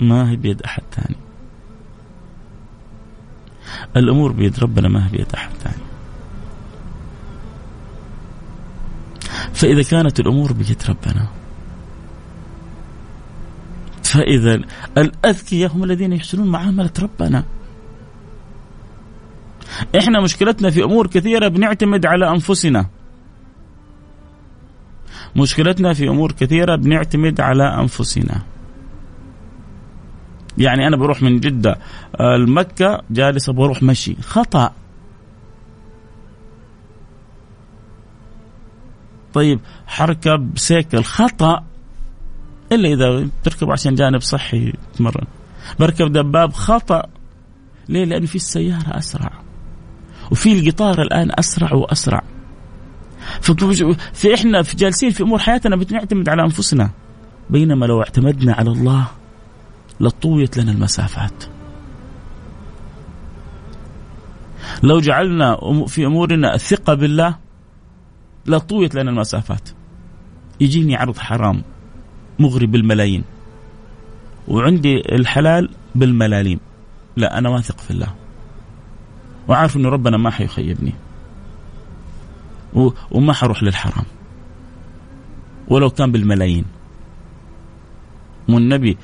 [0.00, 1.29] ما هي بيد أحد ثاني.
[3.96, 5.82] الأمور بيد ربنا ما هي بيد أحد ثاني.
[9.54, 11.28] فإذا كانت الأمور بيد ربنا
[14.04, 14.60] فإذا
[14.98, 17.44] الأذكياء هم الذين يحسنون معاملة ربنا.
[19.98, 22.86] إحنا مشكلتنا في أمور كثيرة بنعتمد على أنفسنا.
[25.36, 28.42] مشكلتنا في أمور كثيرة بنعتمد على أنفسنا.
[30.60, 31.76] يعني أنا بروح من جدة
[32.20, 34.16] المكه جالس بروح مشي.
[34.22, 34.72] خطأ.
[39.34, 41.64] طيب حركب سيكل خطأ.
[42.72, 45.26] إلا إذا تركب عشان جانب صحي تمرن.
[45.80, 47.02] بركب دباب خطأ.
[47.88, 49.32] ليه؟ لأنه في السيارة أسرع.
[50.30, 52.22] وفي القطار الآن أسرع وأسرع.
[54.12, 56.90] فاحنا في جالسين في أمور حياتنا بنعتمد على أنفسنا.
[57.50, 59.06] بينما لو اعتمدنا على الله
[60.00, 61.44] لطويت لنا المسافات.
[64.82, 67.36] لو جعلنا في أمورنا الثقة بالله
[68.46, 69.68] لطويت لنا المسافات.
[70.60, 71.62] يجيني عرض حرام
[72.38, 73.24] مغري بالملايين.
[74.48, 76.60] وعندي الحلال بالملاليم.
[77.16, 78.14] لا أنا واثق في الله.
[79.48, 80.94] وعارف إنه ربنا ما حيخيبني.
[83.10, 84.04] وما حروح للحرام.
[85.68, 86.64] ولو كان بالملايين.
[88.54, 88.96] والنبي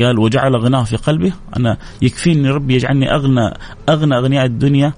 [0.00, 1.32] قال وجعل غناه في قلبه.
[1.56, 3.54] أنا يكفيني ربي يجعلني أغنى
[3.88, 4.92] أغنى أغنياء الدنيا.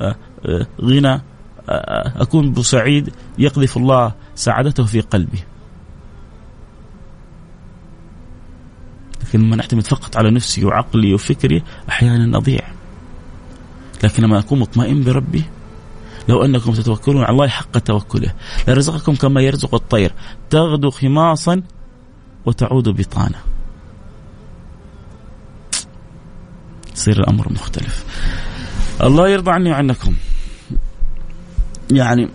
[0.00, 1.22] آه، آه، غنى
[1.68, 3.12] آه، أكون بسعيد.
[3.38, 5.38] يقذف الله سعادته في قلبي.
[9.22, 12.62] لكن لما نعتمد فقط على نفسي وعقلي وفكري أحيانا أضيع.
[14.04, 15.44] لكن لما أكون مطمئن بربي
[16.28, 18.34] لو أنكم تتوكلون على الله حق توكله
[18.68, 20.12] لرزقكم كما يرزق الطير.
[20.50, 21.62] تغدو خماصا
[22.46, 23.49] وتعود بطانة.
[26.94, 28.04] يصير الأمر مختلف.
[29.02, 30.14] الله يرضى عني وعنكم.
[31.90, 32.28] يعني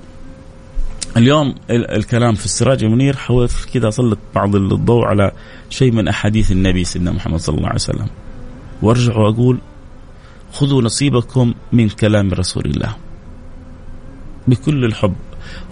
[1.18, 5.32] اليوم الكلام في السراج المنير حاولت كذا اسلط بعض الضوء على
[5.70, 8.08] شيء من أحاديث النبي سيدنا محمد صلى الله عليه وسلم.
[8.82, 9.60] وأرجع وأقول
[10.54, 12.96] خذوا نصيبكم من كلام رسول الله.
[14.48, 15.16] بكل الحب.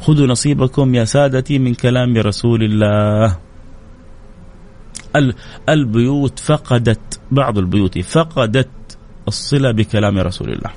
[0.01, 3.37] خذوا نصيبكم يا سادتي من كلام رسول الله.
[5.69, 7.19] البيوت فقدت.
[7.33, 8.69] بعض البيوت فقدت
[9.27, 10.71] الصلة بكلام رسول الله.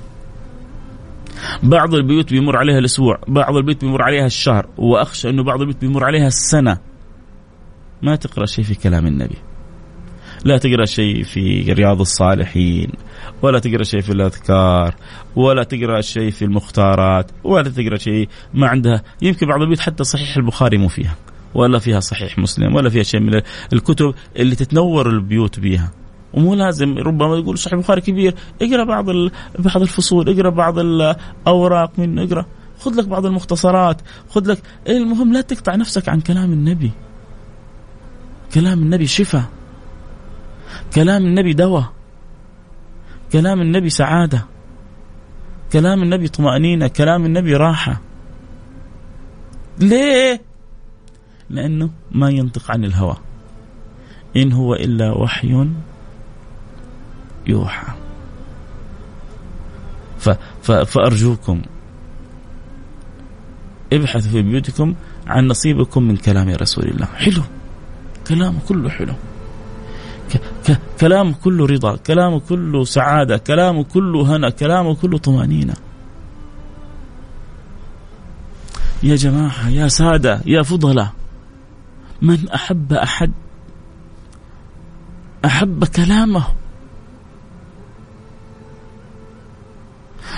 [1.62, 6.04] بعض البيوت بيمر عليها الأسبوع بعض البيوت بيمر عليها الشهر وأخشى إنه بعض البيوت بيمر
[6.04, 6.78] عليها السنة.
[8.02, 9.36] ما تقرأ شيء في كلام النبي.
[10.44, 12.92] لا تقرأ شيء في رياض الصالحين
[13.42, 14.94] ولا تقرأ شيء في الأذكار
[15.36, 19.02] ولا تقرأ شيء في المختارات ولا تقرأ شيء ما عندها.
[19.22, 21.16] يمكن بعض البيوت حتى صحيح البخاري مو فيها
[21.54, 23.40] ولا فيها صحيح مسلم ولا فيها شيء من
[23.72, 25.92] الكتب اللي تتنور البيوت بها
[26.36, 29.06] ومو لازم ربما يقول صحيح البخاري كبير اقرأ بعض
[29.58, 32.46] بعض الفصول اقرأ بعض الأوراق منه اقرأ.
[32.80, 34.62] خذ لك بعض المختصرات خذ لك.
[34.88, 36.90] المهم لا تقطع نفسك عن كلام النبي.
[38.54, 39.44] كلام النبي شفاء.
[40.94, 41.92] كلام النبي دواء.
[43.32, 44.46] كلام النبي سعادة.
[45.72, 48.00] كلام النبي طمأنينة كلام النبي راحة.
[49.78, 50.40] ليه؟
[51.50, 53.16] لأنه ما ينطق عن الهوى.
[54.36, 55.66] إن هو إلا وحي
[57.46, 57.92] يوحى.
[60.62, 61.62] فأرجوكم
[63.92, 64.94] ابحثوا في بيوتكم
[65.26, 67.06] عن نصيبكم من كلام رسول الله.
[67.06, 67.42] حلو.
[68.28, 69.14] كلامه كله حلو.
[71.00, 75.74] كلامه كله رضا كلامه كله سعادة كلامه كله هنا كلامه كله طمأنينة.
[79.02, 81.12] يا جماعة يا سادة يا فضلة
[82.22, 83.32] من أحب أحد
[85.44, 86.46] أحب كلامه.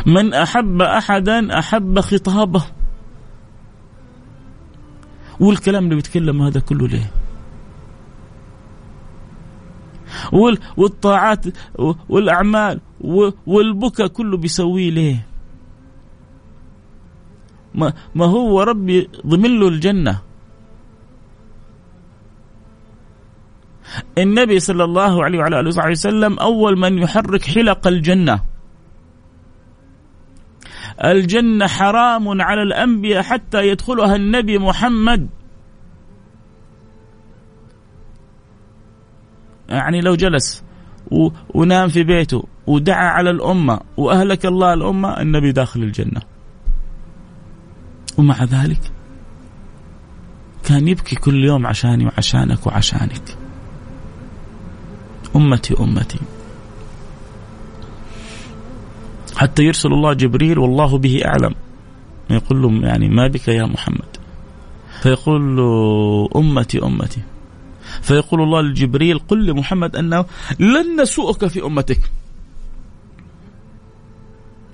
[0.07, 2.64] من أحب أحدا أحب خطابه.
[5.40, 7.11] والكلام اللي بيتكلم هذا كله ليه؟
[10.76, 11.44] والطاعات
[12.09, 12.80] والأعمال
[13.46, 15.26] والبكاء كله بيسويه ليه؟
[18.14, 20.18] ما, هو ربي ضمن له الجنة.
[24.18, 28.40] النبي صلى الله عليه وعلى آله وصحبه وسلم أول من يحرك حلق الجنة.
[31.05, 35.28] الجنة حرام على الأنبياء حتى يدخلها النبي محمد.
[39.68, 40.64] يعني لو جلس
[41.55, 46.20] ونام في بيته ودعا على الأمة وأهلك الله الأمة النبي داخل الجنة.
[48.18, 48.92] ومع ذلك
[50.64, 53.38] كان يبكي كل يوم عشاني وعشانك وعشانك.
[55.36, 56.18] أمتي أمتي.
[59.39, 61.55] حتى يرسل الله جبريل والله به أعلم.
[62.30, 64.11] يقول له يعني ما بك يا محمد.
[65.03, 67.22] فيقول له أمتي أمتي.
[68.03, 70.24] فيقول الله لجبريل قل لمحمد أنه
[70.59, 72.01] لن نسوءك في أمتك.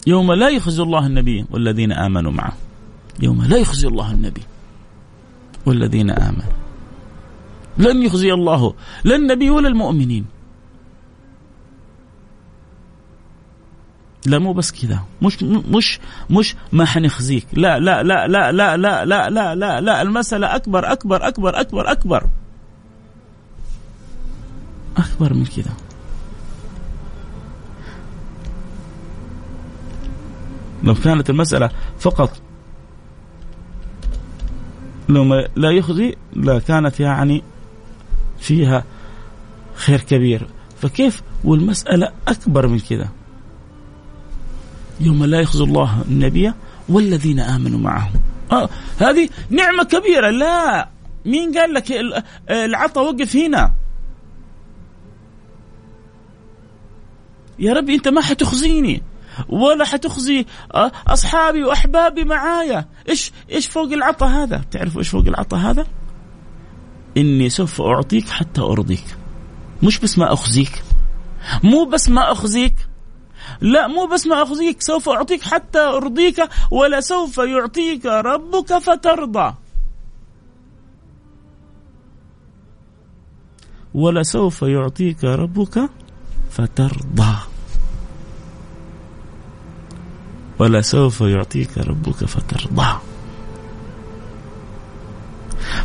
[0.06, 2.56] يوم لا يخزي الله النبي والذين آمنوا معه.
[3.22, 4.42] يوم لا يخزي الله النبي
[5.66, 6.56] والذين آمنوا.
[7.78, 10.33] لن يخزي الله لا النبي ولا المؤمنين.
[14.26, 16.00] لا مو بس كذا مش مش
[16.30, 20.92] مش ما حنخزيك لا لا لا لا لا لا لا لا لا لا المسألة أكبر
[20.92, 22.26] أكبر أكبر أكبر أكبر
[24.96, 25.72] أكبر من كذا
[30.82, 32.30] لو كانت المسألة فقط
[35.08, 37.42] لو لا يخزي لا كانت يعني
[38.38, 38.84] فيها
[39.74, 40.46] خير كبير
[40.80, 43.08] فكيف والمسألة أكبر من كذا
[45.00, 46.52] يوم لا يخزي الله النبي
[46.88, 48.10] والذين آمنوا معه.
[48.52, 48.68] آه
[48.98, 50.30] هذه نعمة كبيرة.
[50.30, 50.88] لا.
[51.24, 51.92] مين قال لك
[52.50, 53.72] العطا وقف هنا؟
[57.58, 59.02] يا ربي أنت ما حتخزيني.
[59.48, 62.88] ولا حتخزي آه، أصحابي وأحبابي معايا.
[63.08, 65.86] إيش إيش فوق العطا هذا؟ تعرفوا إيش فوق العطا هذا؟
[67.16, 69.04] إني سوف أعطيك حتى أرضيك.
[69.82, 70.82] مش بس ما أخزيك.
[71.62, 72.74] مو بس ما أخزيك.
[73.60, 79.54] لا مو بس ما اخزيك سوف أعطيك حتى أرضيك ولسوف يعطيك ربك فترضى.
[83.94, 85.90] ولسوف يعطيك ربك
[86.50, 87.36] فترضى.
[90.58, 92.98] ولسوف يعطيك ربك فترضى.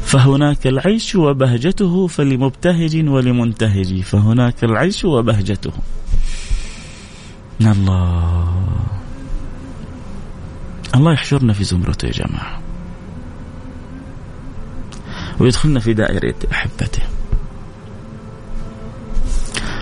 [0.01, 5.71] فهناك العيش وبهجته فلمبتهج ولمنتهج فهناك العيش وبهجته.
[7.61, 8.55] الله.
[10.95, 12.61] الله يحشرنا في زمرته يا جماعة.
[15.39, 17.03] ويدخلنا في دائرة أحبته.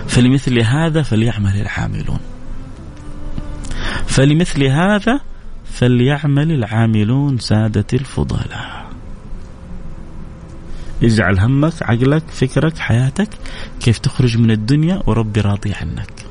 [0.07, 2.19] فلمثل هذا فليعمل العاملون.
[4.07, 5.19] فلمثل هذا
[5.65, 8.87] فليعمل العاملون سادة الفضلاء.
[11.03, 13.29] اجعل همك عقلك فكرك حياتك
[13.79, 16.26] كيف تخرج من الدنيا وربي راضي عنك.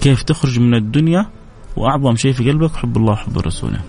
[0.00, 1.26] كيف تخرج من الدنيا
[1.76, 3.80] وأعظم شيء في قلبك حب الله وحب رسوله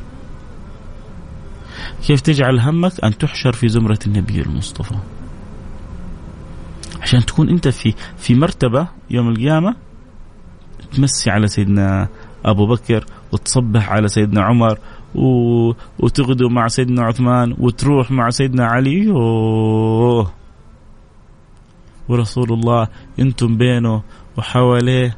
[2.07, 4.95] كيف تجعل همك أن تحشر في زمرة النبي المصطفى.
[7.01, 9.75] عشان تكون أنت في في مرتبة يوم القيامة
[10.95, 12.07] تمسي على سيدنا
[12.45, 14.79] أبو بكر وتصبح على سيدنا عمر
[15.15, 15.71] و...
[15.99, 19.11] وتغدو مع سيدنا عثمان وتروح مع سيدنا علي.
[19.11, 20.31] أوه.
[22.09, 22.87] ورسول الله
[23.19, 24.03] أنتم بينه
[24.37, 25.17] وحواليه.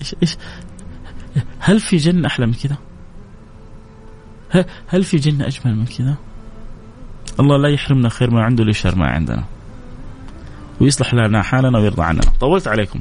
[0.00, 0.36] إيش إيش؟
[1.58, 2.76] هل في جنة أحلى من كذا؟
[4.86, 6.16] هل في جنة أجمل من كذا؟
[7.40, 9.44] الله لا يحرمنا خير ما عنده لشر ما عندنا.
[10.80, 13.00] ويصلح لنا حالنا ويرضى عننا طولت عليكم.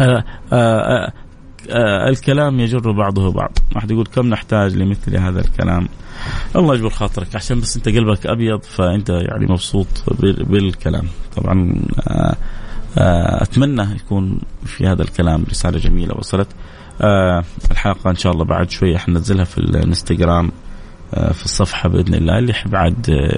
[0.00, 1.12] آآ آآ
[1.70, 3.58] آآ الكلام يجر بعضه بعض.
[3.74, 5.88] واحد يقول كم نحتاج لمثل هذا الكلام؟
[6.56, 7.36] الله يجبر خاطرك.
[7.36, 9.86] عشان بس انت قلبك أبيض فأنت يعني مبسوط
[10.20, 11.04] بالكلام.
[11.36, 11.82] طبعا
[12.96, 16.48] أتمنى يكون في هذا الكلام رسالة جميلة وصلت.
[17.70, 20.52] الحلقة إن شاء الله بعد شوية حننزلها في الانستغرام
[21.10, 22.38] في الصفحة بإذن الله.
[22.38, 23.36] اللي يحب عاد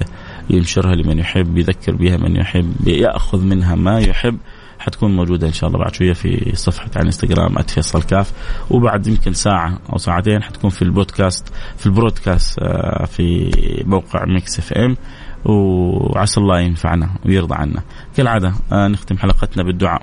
[0.51, 4.39] ينشرها لمن يحب يذكر بها من يحب يأخذ منها ما يحب
[4.79, 8.33] حتكون موجودة إن شاء الله بعد شوية في صفحة على الانستغرام @فيصل كاف.
[8.71, 12.61] وبعد يمكن ساعة أو ساعتين حتكون في البودكاست في ال broadcast
[13.07, 13.51] في
[13.87, 14.97] موقع Mix FM.
[15.45, 17.83] وعسى الله ينفعنا ويرضى عنا.
[18.17, 20.03] كالعادة نختم حلقتنا بالدعاء.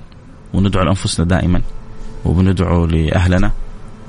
[0.54, 1.62] وندعو لأنفسنا دائما
[2.26, 3.52] وبندعو لأهلنا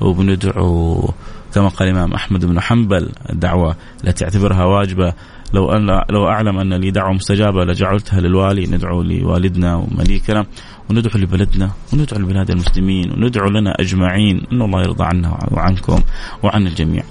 [0.01, 1.09] وبندعو
[1.53, 5.13] كما قال الإمام أحمد بن حنبل الدعوة التي اعتبرها واجبة.
[5.53, 10.45] لو أن لو أعلم أن لي دعوة مستجابة لجعلتها للوالي ندعو لوالدنا ومليكنا
[10.89, 14.47] وندعو لبلدنا وندعو لبلاد المسلمين وندعو لنا أجمعين.
[14.51, 15.99] أن الله يرضى عنا وعنكم
[16.43, 17.03] وعن الجميع.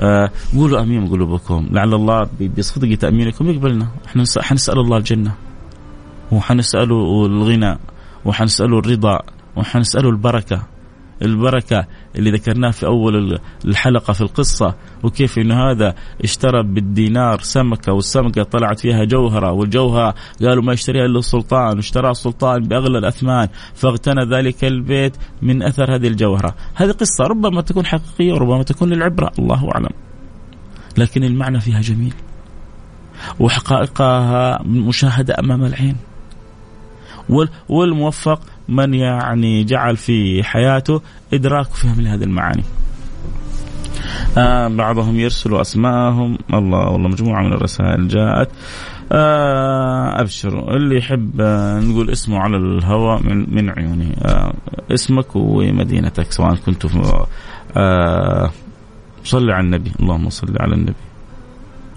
[0.00, 2.28] آه قولوا آمين قلوبكم لعل الله
[2.58, 3.50] بصدق تأمينكم.
[3.50, 5.32] يقبلنا إحنا حنسأل الله الجنة
[6.32, 7.78] وحنسأله الغنى
[8.24, 9.16] وحنسأله الرضا
[9.56, 10.62] وحنسأله البركة.
[11.22, 11.86] البركة
[12.16, 15.94] اللي ذكرناه في أول الحلقة في القصة وكيف إنه هذا
[16.24, 22.62] اشترى بالدينار سمكة والسمكة طلعت فيها جوهرة والجوهرة قالوا ما يشتريها إلا السلطان واشترى السلطان
[22.62, 26.54] بأغلى الأثمان فاغتنى ذلك البيت من أثر هذه الجوهرة.
[26.74, 29.90] هذه قصة ربما تكون حقيقية وربما تكون للعبرة الله أعلم.
[30.98, 32.14] لكن المعنى فيها جميل.
[33.40, 35.96] وحقائقها مشاهدة أمام العين.
[37.68, 38.40] والموفق
[38.70, 41.00] من يعني جعل في حياته
[41.32, 42.62] إدراك وفهم لهذه المعاني.
[44.38, 46.38] آه بعضهم يرسلوا أسماءهم.
[46.54, 48.48] الله والله مجموعة من الرسائل جاءت.
[49.12, 54.16] آه أبشروا اللي يحب آه نقول اسمه على الهواء من, من عيوني.
[54.22, 54.54] آه
[54.90, 56.86] اسمك ومدينتك سواء كنت
[57.76, 58.50] آه
[59.24, 59.92] صلي على النبي.
[60.00, 61.09] اللهم صل على النبي.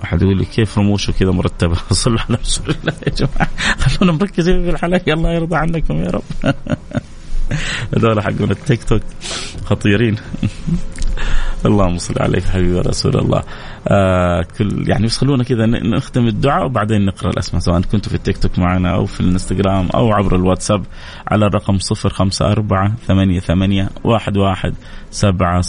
[0.03, 3.49] أحد يقول لي كيف رموشه كذا مرتبة؟ صلوا على رسول الله يا جماعة.
[3.79, 6.23] خلونا مركزين في الحلقة الله يرضى عنكم يا رب.
[7.97, 9.01] هذول حقون التيك توك
[9.65, 10.15] خطيرين.
[11.65, 13.43] اللهم صل عليك حبيبي رسول الله.
[13.87, 18.37] آه كل يعني بس خلونا كذا نختم الدعاء وبعدين نقرأ الأسماء سواء كنتوا في التيك
[18.37, 20.85] توك معنا أو في الإنستغرام أو عبر الواتساب
[21.27, 24.73] على الرقم 054 88 11
[25.11, 25.61] 700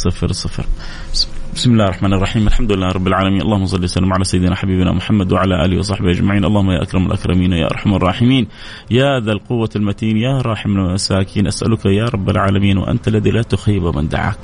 [1.12, 2.46] بسم الله الرحمن الرحيم.
[2.46, 3.42] الحمد لله رب العالمين.
[3.42, 6.44] اللهم صل وسلم على سيدنا حبيبنا محمد وعلى آله وصحبه أجمعين.
[6.44, 8.48] اللهم يا أكرم الأكرمين يا أرحم الراحمين.
[8.90, 11.46] يا ذا القوة المتين يا راحم المساكين.
[11.46, 14.38] أسألك يا رب العالمين وأنت الذي لا تخيب من دعاك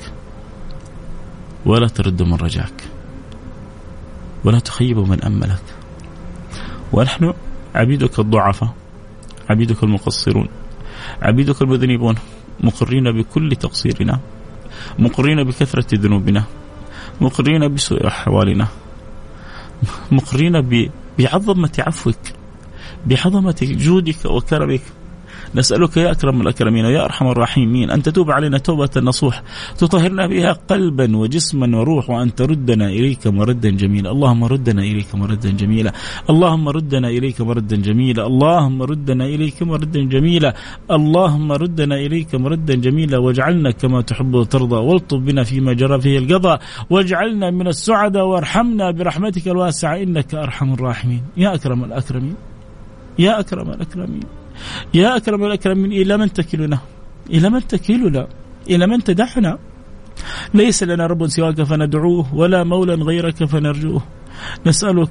[1.65, 2.83] ولا ترد من رجاك
[4.43, 5.63] ولا تخيب من أملك.
[6.93, 7.33] ونحن
[7.75, 8.73] عبيدك الضعفاء
[9.49, 10.47] عبيدك المقصرون
[11.21, 12.15] عبيدك المذنبون
[12.59, 14.19] مقرين بكل تقصيرنا
[14.99, 16.43] مقرين بكثرة ذنوبنا.
[17.21, 18.67] مقرين بسوء أحوالنا.
[20.11, 22.15] مقرين بعظمة عفوك
[23.05, 24.81] بعظمة جودك وكرمك.
[25.55, 29.43] نسألك يا أكرم الأكرمين يا أرحم الراحمين أن تتوب علينا توبة نصوح
[29.77, 34.11] تطهرنا بها قلبا وجسما وروح وأن تردنا إليك مردا جميلا.
[34.11, 35.91] اللهم ردنا إليك مردا جميلا.
[36.29, 38.27] اللهم ردنا إليك مردا جميلا.
[38.27, 40.55] اللهم ردنا إليك مردا جميلا.
[40.91, 43.17] اللهم ردنا إليك مردا جميلا.
[43.17, 44.75] واجعلنا كما تحب وترضى.
[44.75, 46.59] والطف بنا فيما جرى فيه القضاء.
[46.89, 49.95] واجعلنا من السعداء وارحمنا برحمتك الواسعة.
[50.03, 51.23] إنك أرحم الراحمين.
[51.37, 52.35] يا أكرم الأكرمين.
[53.19, 54.40] يا أكرم الأكرمين.
[54.93, 56.79] يا أكرم الأكرمين إلى من تكلنا؟
[57.29, 58.27] إلى من تكلنا؟
[58.69, 59.57] إلى من تدعنا
[60.53, 64.01] ليس لنا رب سواك فندعوه ولا مولى غيرك فنرجوه.
[64.65, 65.09] نسألك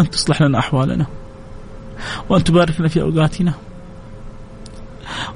[0.00, 1.06] أن تصلح لنا أحوالنا
[2.28, 3.54] وأن تبارك لنا في أوقاتنا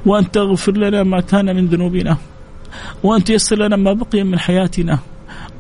[0.07, 2.17] وأن تغفر لنا ما كان من ذنوبنا
[3.03, 4.99] وأن تيسر لنا ما بقي من حياتنا.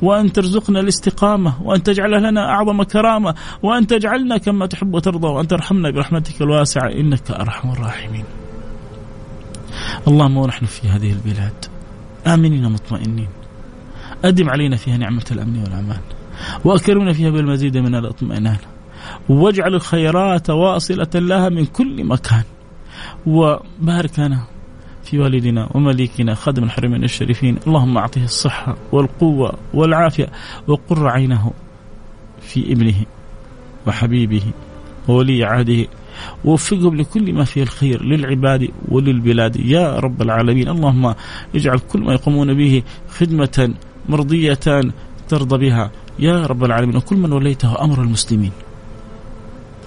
[0.03, 5.90] وأن ترزقنا الاستقامة وأن تجعل لنا أعظم كرامة وأن تجعلنا كما تحب وترضى وأن ترحمنا
[5.90, 8.24] برحمتك الواسعة إنك أرحم الراحمين.
[10.09, 11.64] اللهم ونحن في هذه البلاد
[12.26, 13.28] آمنين مطمئنين.
[14.24, 16.01] أدم علينا فيها نعمة الأمن والأمان.
[16.64, 18.59] وأكرمنا فيها بالمزيد من الاطمئنان.
[19.28, 22.44] واجعل الخيرات واصلة لها من كل مكان.
[23.26, 24.44] وبارك لنا
[25.11, 27.58] في والدنا ومليكنا خادم الحرمين الشريفين.
[27.66, 30.28] اللهم أعطه الصحة والقوة والعافية
[30.68, 31.52] وقر عينه
[32.42, 32.94] في ابنه
[33.86, 34.42] وحبيبه
[35.08, 35.86] وولي عهده.
[36.44, 39.56] ووفقهم لكل ما فيه الخير للعباد وللبلاد.
[39.56, 41.14] يا رب العالمين اللهم
[41.54, 43.74] اجعل كل ما يقومون به خدمة
[44.08, 44.61] مرضية
[45.28, 45.90] ترضى بها.
[46.18, 48.52] يا رب العالمين وكل من وليته أمر المسلمين.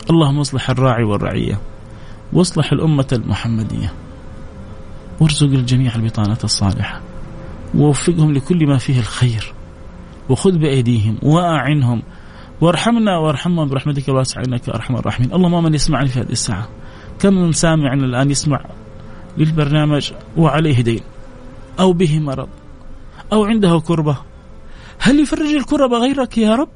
[0.10, 1.60] اللهم اصلح الراعي والرعية
[2.34, 3.94] واصلح الأمة المحمدية.
[5.20, 7.02] وارزق الجميع البطانة الصالحة.
[7.76, 9.54] ووفقهم لكل ما فيه الخير.
[10.30, 12.04] وخذ بأيديهم وأعنهم
[12.62, 15.34] وارحمنا وارحمهم برحمتك الواسعة إنك أرحم الراحمين.
[15.34, 16.70] اللهم من يسمعني في هذه الساعة.
[17.20, 18.66] كم من سامع الآن يسمع
[19.38, 21.02] للبرنامج وعليه دين.
[21.80, 22.50] أو به مرض.
[23.34, 24.18] أو عنده كربة.
[25.00, 26.70] هل يفرج الكرب غيرك يا رب؟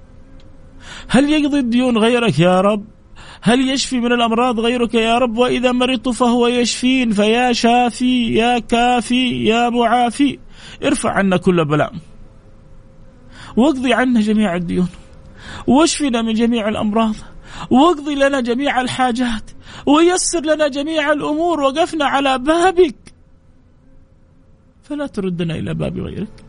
[1.08, 2.86] هل يقضي الديون غيرك يا رب؟
[3.42, 9.46] هل يشفي من الأمراض غيرك يا رب؟ وإذا مرضت فهو يشفين فيا شافي يا كافي
[9.46, 10.40] يا معافي.
[10.84, 11.94] ارفع عنا كل بلاء.
[13.58, 14.88] واقضي عنا جميع الديون.
[15.68, 17.16] واشفنا من جميع الأمراض.
[17.70, 19.52] واقضي لنا جميع الحاجات.
[19.86, 21.62] ويسر لنا جميع الأمور.
[21.62, 22.96] وقفنا على بابك.
[24.84, 26.44] فلا تردنا إلى باب غيرك.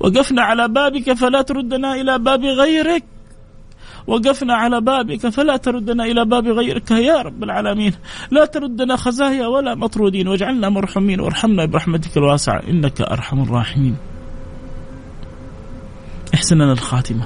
[0.00, 3.04] وقفنا على بابك فلا تردنا إلى باب غيرك.
[4.06, 7.92] وقفنا على بابك فلا تردنا إلى باب غيرك يا رب العالمين.
[8.30, 13.96] لا تردنا خزايا ولا مطرودين واجعلنا مرحومين وارحمنا برحمتك الواسعة إنك أرحم الراحمين.
[16.34, 17.24] احسن لنا الخاتمة.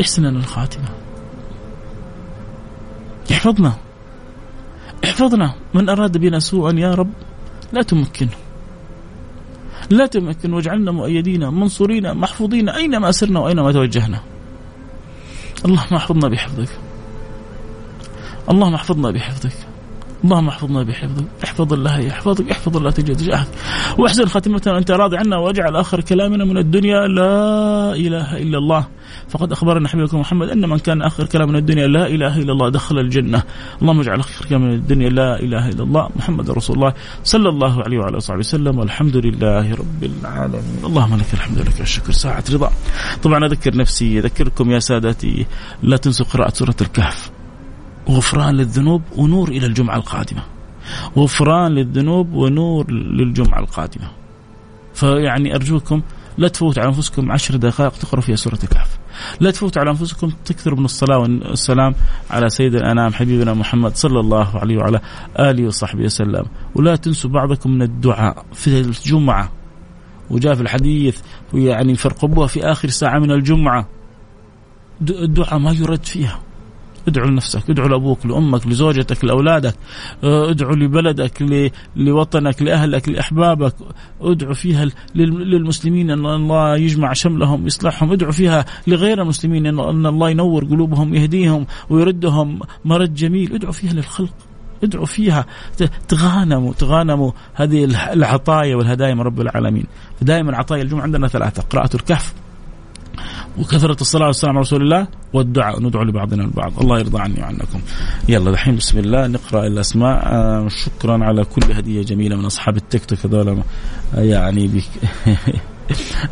[0.00, 0.88] احسن لنا الخاتمة.
[3.30, 3.72] احفظنا.
[5.04, 5.54] احفظنا.
[5.74, 7.12] من أراد بنا سوءا يا رب
[7.72, 8.36] لا تمكنه
[9.90, 14.20] لا تمكن واجعلنا مؤيدين منصورين محفوظين أينما سرنا وأينما توجهنا.
[15.66, 16.68] اللهم احفظنا بحفظك.
[18.50, 19.75] اللهم احفظنا بحفظك.
[20.24, 23.48] اللهم احفظنا بحفظك احفظ الله يحفظك احفظ الله تجد جاهك
[23.98, 27.06] واحسن خاتمتنا أنت راضي عنا وأجعل آخر كلامنا من الدنيا.
[27.06, 28.86] لا إله إلا الله.
[29.28, 32.68] فقد أخبرنا حبيبكم محمد أن من كان آخر كلام من الدنيا لا إله إلا الله
[32.68, 33.42] دخل الجنة.
[33.82, 36.08] اللهم اجعل آخر كلام من الدنيا لا إله إلا الله.
[36.16, 36.92] محمد رسول الله
[37.24, 38.78] صلى الله عليه وعلى اله وسلم.
[38.78, 40.80] والحمد لله رب العالمين.
[40.84, 42.12] اللهم لك الحمد لك الشكر.
[42.12, 42.70] ساعة رضا.
[43.22, 45.46] طبعا أذكر نفسي أذكركم يا سادتي.
[45.82, 47.35] لا تنسوا قراءة سورة الكهف.
[48.10, 50.42] غفران للذنوب ونور إلى الجمعة القادمة.
[51.16, 54.10] غفران للذنوب ونور للجمعة القادمة.
[54.94, 56.02] فيعني أرجوكم
[56.38, 58.98] لا تفوت على أنفسكم عشر دقائق تقرأوا فيها سورة الكهف.
[59.40, 61.94] لا تفوت على أنفسكم تكثروا من الصلاة والسلام
[62.30, 65.00] على سيد الأنام حبيبنا محمد صلى الله عليه وعلى
[65.38, 66.44] آله وصحبه وسلم،
[66.74, 69.52] ولا تنسوا بعضكم من الدعاء في الجمعة.
[70.30, 71.20] وجاء في الحديث
[71.54, 73.88] يعني فرقبوها في آخر ساعة من الجمعة.
[75.00, 76.40] الدعاء ما يرد فيها.
[77.08, 79.74] ادعو لنفسك ادعو لأبوك لأمك لزوجتك لأولادك
[80.24, 83.74] آه، ادعو لبلدك لوطنك لأهلك لأحبابك
[84.20, 90.64] ادعو فيها للمسلمين أن الله يجمع شملهم يصلحهم ادعو فيها لغير المسلمين ان الله ينور
[90.64, 94.34] قلوبهم يهديهم ويردهم مرد جميل ادعو فيها للخلق
[94.84, 95.46] ادعوا فيها
[96.08, 99.84] تغانموا تغانموا هذه العطايا والهدايا من رب العالمين.
[100.20, 102.34] فدائما عطايا الجمعة عندنا ثلاثة قراءة الكهف
[103.58, 105.82] وكثرة الصلاة والسلام على رسول الله والدعاء.
[105.82, 106.80] ندعو لبعضنا البعض.
[106.80, 107.80] الله يرضى عني وعنكم.
[108.28, 110.22] يلا دحين بسم الله نقرأ الأسماء.
[110.26, 113.62] آه شكرا على كل هدية جميلة من أصحاب التيك توك هذول.
[114.14, 114.84] آه، يعني بك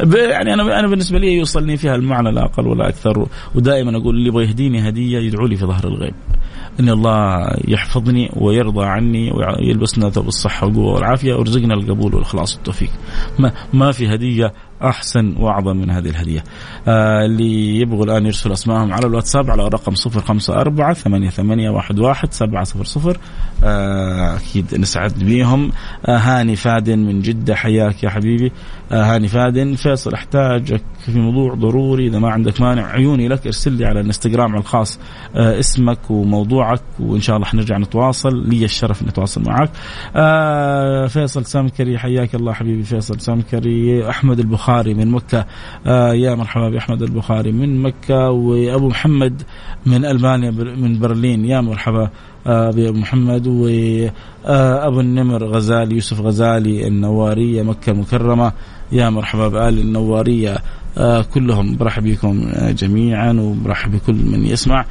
[0.30, 3.26] يعني أنا أنا بالنسبة لي يوصلني فيها المعنى لا أقل ولا أكثر.
[3.54, 6.14] ودائما أقول اللي يبغى يهديني هدية يدعو لي في ظهر الغيب.
[6.80, 12.90] إن الله يحفظني ويرضى عني ويلبسنا ثوب الصحة والقوة والعافية ويرزقنا القبول والإخلاص والتوفيق.
[13.38, 14.52] ما ما في هدية
[14.82, 16.44] أحسن وأعظم من هذه الهدية.
[16.88, 23.16] آه اللي يبغوا الآن يرسل اسمائهم على الواتساب على رقم 054 88 11 700
[23.64, 25.72] آه أكيد نسعد بهم
[26.06, 28.52] آه هاني فادن من جدة حياك يا حبيبي.
[28.92, 32.06] آه هاني فادن فيصل أحتاجك في موضوع ضروري.
[32.06, 35.00] إذا ما عندك مانع عيوني لك ارسل لي على الإنستغرام الخاص
[35.34, 38.48] آه اسمك وموضوعك وإن شاء الله حنرجع نتواصل.
[38.48, 39.70] لي الشرف اني اتواصل معك.
[40.16, 44.10] آه فيصل سمكري حياك الله حبيبي فيصل سمكري.
[44.10, 44.63] أحمد البخاري.
[44.64, 45.46] البخاري من مكة.
[45.86, 49.42] آه يا مرحبا بأحمد البخاري من مكة وأبو محمد
[49.86, 51.44] من ألمانيا من برلين.
[51.44, 52.10] يا مرحبا
[52.46, 58.52] آه بأبو محمد وأبو النمر غزالي يوسف غزالي النوارية مكة المكرمة.
[58.92, 60.58] يا مرحبا بآل النوارية.
[60.98, 64.80] آه كلهم برحب بكم جميعا وبرحب بكل من يسمع.
[64.80, 64.86] آه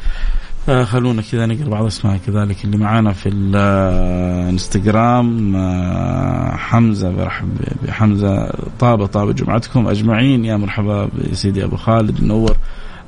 [0.67, 7.49] خلونا كذا نقرأ بعض الاسماء كذلك اللي معانا في الانستغرام آه حمزة برحب
[7.83, 10.45] بحمزة طابه طابه جمعتكم أجمعين.
[10.45, 12.57] يا مرحبا بسيدي أبو خالد منور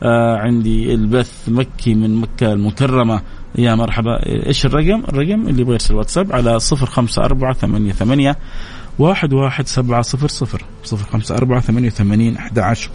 [0.04, 3.22] آه عندي البث مكي من مكة المكرمة.
[3.58, 4.26] يا مرحبا.
[4.48, 8.36] إيش الرقم؟ الرقم اللي يبغى يرسل واتساب على 054 88
[9.00, 10.62] واحد واحد سبعة صفر صفر.
[10.84, 12.90] صفر خمسة أربعة ثمانية وثمانين أحد عشر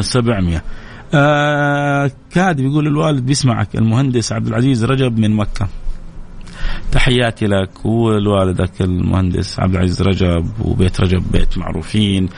[0.00, 0.62] سبعمية.
[1.14, 5.68] آه كاد بيقول الوالد بيسمعك المهندس عبد العزيز رجب من مكة.
[6.92, 12.28] تحياتي لك ولوالدك المهندس عبد العزيز رجب وبيت رجب بيت معروفين.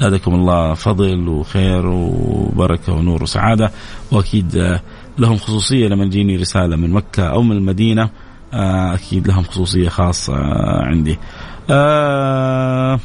[0.00, 3.70] زادكم الله فضل وخير وبركة ونور وسعادة.
[4.12, 4.78] وأكيد
[5.18, 8.10] لهم خصوصية لما تجيني رسالة من مكة أو من المدينة
[8.52, 10.34] آه، أكيد لهم خصوصية خاصة
[10.82, 11.18] عندي.
[11.70, 13.00] آه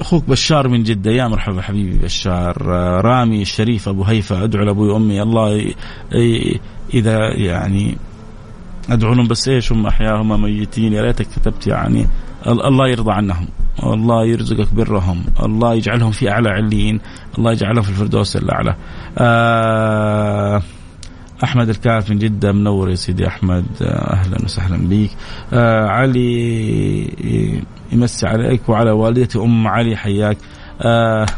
[0.00, 1.10] أخوك بشار من جدة.
[1.10, 2.56] يا مرحبا حبيبي بشار.
[2.66, 5.22] آه، رامي الشريف أبو هيفا أدعو لأبوي وأمي.
[5.22, 5.74] الله
[6.94, 7.96] إذا يعني
[8.90, 10.92] أدعو لهم بس إيش هم أحياهم ميتين.
[10.92, 12.06] يا ريتك كتبت يعني
[12.46, 13.48] الله يرضى عنهم.
[13.82, 15.24] الله يرزقك برهم.
[15.42, 17.00] الله يجعلهم في أعلى عليين.
[17.38, 18.74] الله يجعلهم في الفردوس الأعلى.
[19.18, 20.62] آه
[21.44, 23.66] أحمد الكاف من جدة منور يا سيدي أحمد.
[23.82, 25.10] آه، أهلا وسهلا بك
[25.90, 27.58] علي
[27.92, 30.38] يمسي عليك وعلى والدتي أم علي حياك.
[30.82, 31.26] آه.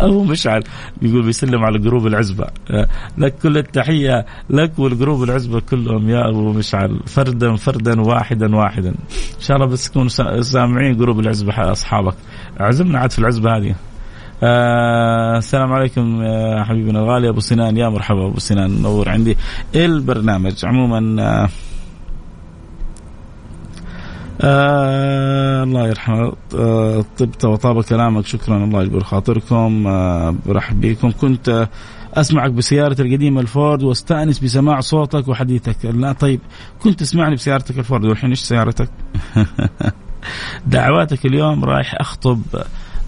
[0.00, 0.62] ابو مشعل
[1.02, 2.46] يقول بيسلم على group العزبة.
[2.70, 2.88] آه.
[3.18, 7.00] لك كل التحية لك وال group العزبة كلهم يا أبو مشعل.
[7.06, 8.88] فردا فردا واحدا واحدا.
[8.88, 10.08] إن شاء الله بس تكونوا
[10.40, 12.14] سامعين group العزبة أصحابك.
[12.60, 13.74] عزمنا عاد في العزبة هذه.
[14.42, 15.38] آه.
[15.38, 17.76] السلام عليكم يا حبيبنا الغالي أبو سنان.
[17.76, 18.82] يا مرحبا أبو سنان.
[18.82, 19.36] نور عندي.
[19.74, 21.48] البرنامج عموما آه.
[24.40, 26.32] آه الله يرحمه.
[26.54, 28.26] آه طبت وطاب كلامك.
[28.26, 28.64] شكرا.
[28.64, 29.86] الله يجبر خاطركم.
[29.86, 31.68] آه برحب بكم كنت
[32.14, 35.76] أسمعك بسيارتي القديمة الفورد واستأنس بسماع صوتك وحديثك.
[35.84, 36.40] لا طيب
[36.82, 38.88] كنت تسمعني بسيارتك الفورد والحين إيش سيارتك؟
[40.66, 42.42] دعواتك اليوم رايح أخطب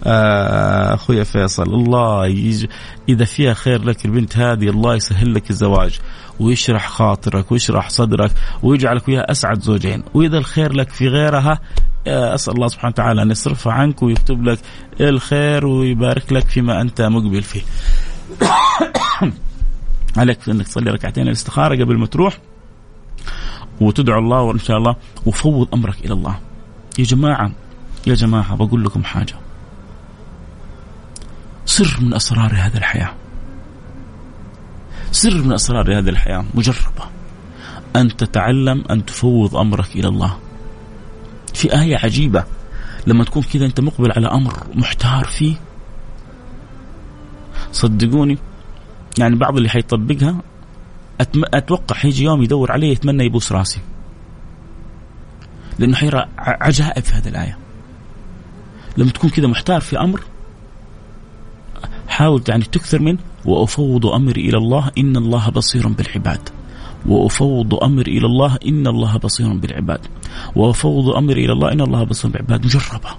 [0.05, 2.66] آه، أخويا فيصل الله يج...
[3.09, 5.98] إذا فيها خير لك البنت هذه الله يسهل لك الزواج
[6.40, 8.30] ويشرح خاطرك ويشرح صدرك
[8.62, 11.59] ويجعلك وياها أسعد زوجين وإذا الخير لك في غيرها
[12.07, 14.59] آه، أسأل الله سبحانه وتعالى أن يصرفها عنك ويكتب لك
[15.01, 17.62] الخير ويبارك لك فيما أنت مقبل فيه.
[20.16, 22.38] عليك أنك تصلي ركعتين الاستخارة قبل ما تروح
[23.80, 24.96] وتدعو الله وإن شاء الله
[25.26, 26.38] وفوض أمرك إلى الله.
[26.98, 27.51] يا جماعة
[28.07, 29.34] يا جماعة بقول لكم حاجة.
[31.81, 33.12] سر من أسرار هذه الحياة.
[35.12, 37.05] سر من أسرار هذه الحياة مجربة.
[37.97, 40.37] أن تتعلم أن تفوض أمرك إلى الله.
[41.55, 42.45] في آية عجيبة
[43.07, 45.55] لما تكون كذا أنت مقبل على أمر محتار فيه
[47.72, 48.39] صدقوني
[49.18, 50.37] يعني بعض اللي حيطبقها
[51.20, 51.43] أتم...
[51.55, 53.81] أتوقع حيجي يوم يدور عليه يتمنى يبوس راسي
[55.78, 57.59] لأنه حيرى عجائب في هذه الآية
[58.97, 60.20] لما تكون كذا محتار في أمر
[62.11, 66.49] حاول يعني تكثر من وأفوض امري إلى الله إن الله بصير بالعباد.
[67.07, 70.07] وأفوض امري إلى الله إن الله بصير بالعباد.
[70.57, 72.65] وأفوض امري إلى الله إن الله بصير بالعباد.
[72.65, 73.11] مجربه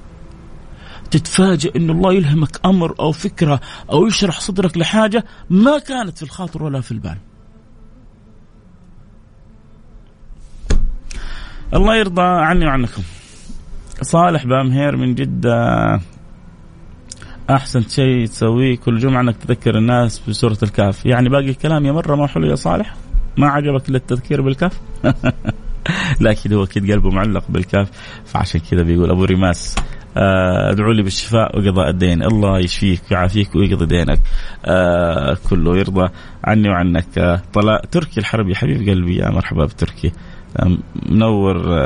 [1.11, 3.61] تتفاجئ إن الله يلهمك أمر أو فكرة
[3.91, 7.17] أو يشرح صدرك لحاجة ما كانت في الخاطر ولا في البال.
[11.73, 13.03] الله يرضى عني وعنكم.
[14.01, 15.99] صالح بامهير من جدة.
[17.49, 22.15] أحسن شيء تسويه كل جمعة إنك تذكر الناس بسوره الكهف، يعني باقي الكلام يا مرة
[22.15, 22.95] ما حلو يا صالح؟
[23.37, 24.81] ما عجبك إلا التذكير بالكهف؟
[26.21, 27.89] لكن هو أكيد قلبه معلق بالكهف.
[28.25, 29.75] فعشان كذا بيقول أبو رماس
[30.17, 32.23] آه، ادعوا لي بالشفاء وقضاء الدين.
[32.23, 34.19] الله يشفيك ويعافيك ويقضي دينك.
[34.65, 36.09] آه كله يرضى.
[36.43, 37.41] عني وعنك.
[37.53, 38.55] طلع تركي الحربي.
[38.55, 40.11] حبيب قلبي يا مرحبا بتركي.
[40.57, 40.77] آه
[41.09, 41.77] منور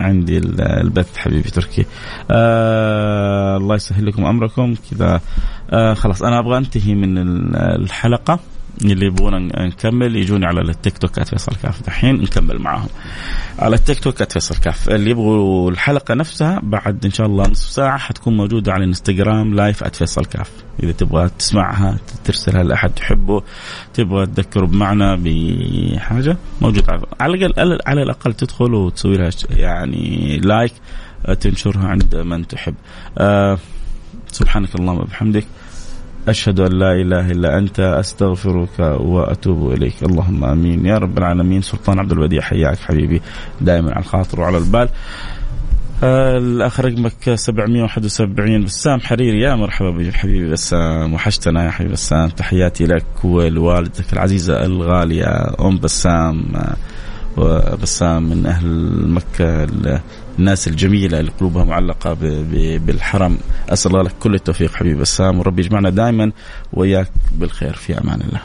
[0.00, 1.86] عندي البث حبيبي تركي.
[2.30, 4.74] آه الله يسهل لكم أمركم.
[4.90, 5.20] كذا.
[5.70, 7.18] آه خلاص أنا أبغى أنتهي من
[7.56, 8.38] الحلقة.
[8.82, 12.88] اللي يبغون نكمل يجوني على التيك توك @فيصل كاف دحين نكمل معاهم.
[13.58, 14.88] على التيك توك @فيصل كاف.
[14.88, 19.84] اللي يبغوا الحلقة نفسها بعد إن شاء الله نصف ساعة حتكون موجودة على الإنستغرام live
[19.84, 20.50] @فيصل كاف.
[20.82, 23.42] إذا تبغى تسمعها ترسلها لأحد تحبه
[23.94, 26.84] تبغى تذكره بمعنى بحاجة موجود
[27.20, 30.72] على الاقل على الأقل تدخل وتسوي لها يعني لايك
[31.40, 32.74] تنشرها عند من تحب.
[33.18, 33.58] آه
[34.32, 35.46] سبحانك اللهم وبحمدك.
[36.28, 40.02] أشهد أن لا إله إلا أنت أستغفرك وأتوب إليك.
[40.02, 40.86] اللهم آمين.
[40.86, 41.62] يا رب العالمين.
[41.62, 43.20] سلطان عبد الوديع حياك حبيبي
[43.60, 44.88] دائما على الخاطر وعلى البال.
[46.02, 51.14] الاخ رقمك 771 بسام حريري يا مرحبا بك حبيبي بسام.
[51.14, 52.28] وحشتنا يا حبيبي بسام.
[52.28, 56.44] تحياتي لك ولوالدتك العزيزة الغالية أم بسام.
[57.36, 59.64] وبسام من أهل مكة
[60.38, 62.16] الناس الجميلة اللي قلوبها معلقة
[62.78, 63.38] بالحرم.
[63.68, 66.32] أسأل الله لك كل التوفيق حبيبي بسام وربي يجمعنا دائما
[66.72, 67.72] وياك بالخير.
[67.72, 68.40] في أمان الله.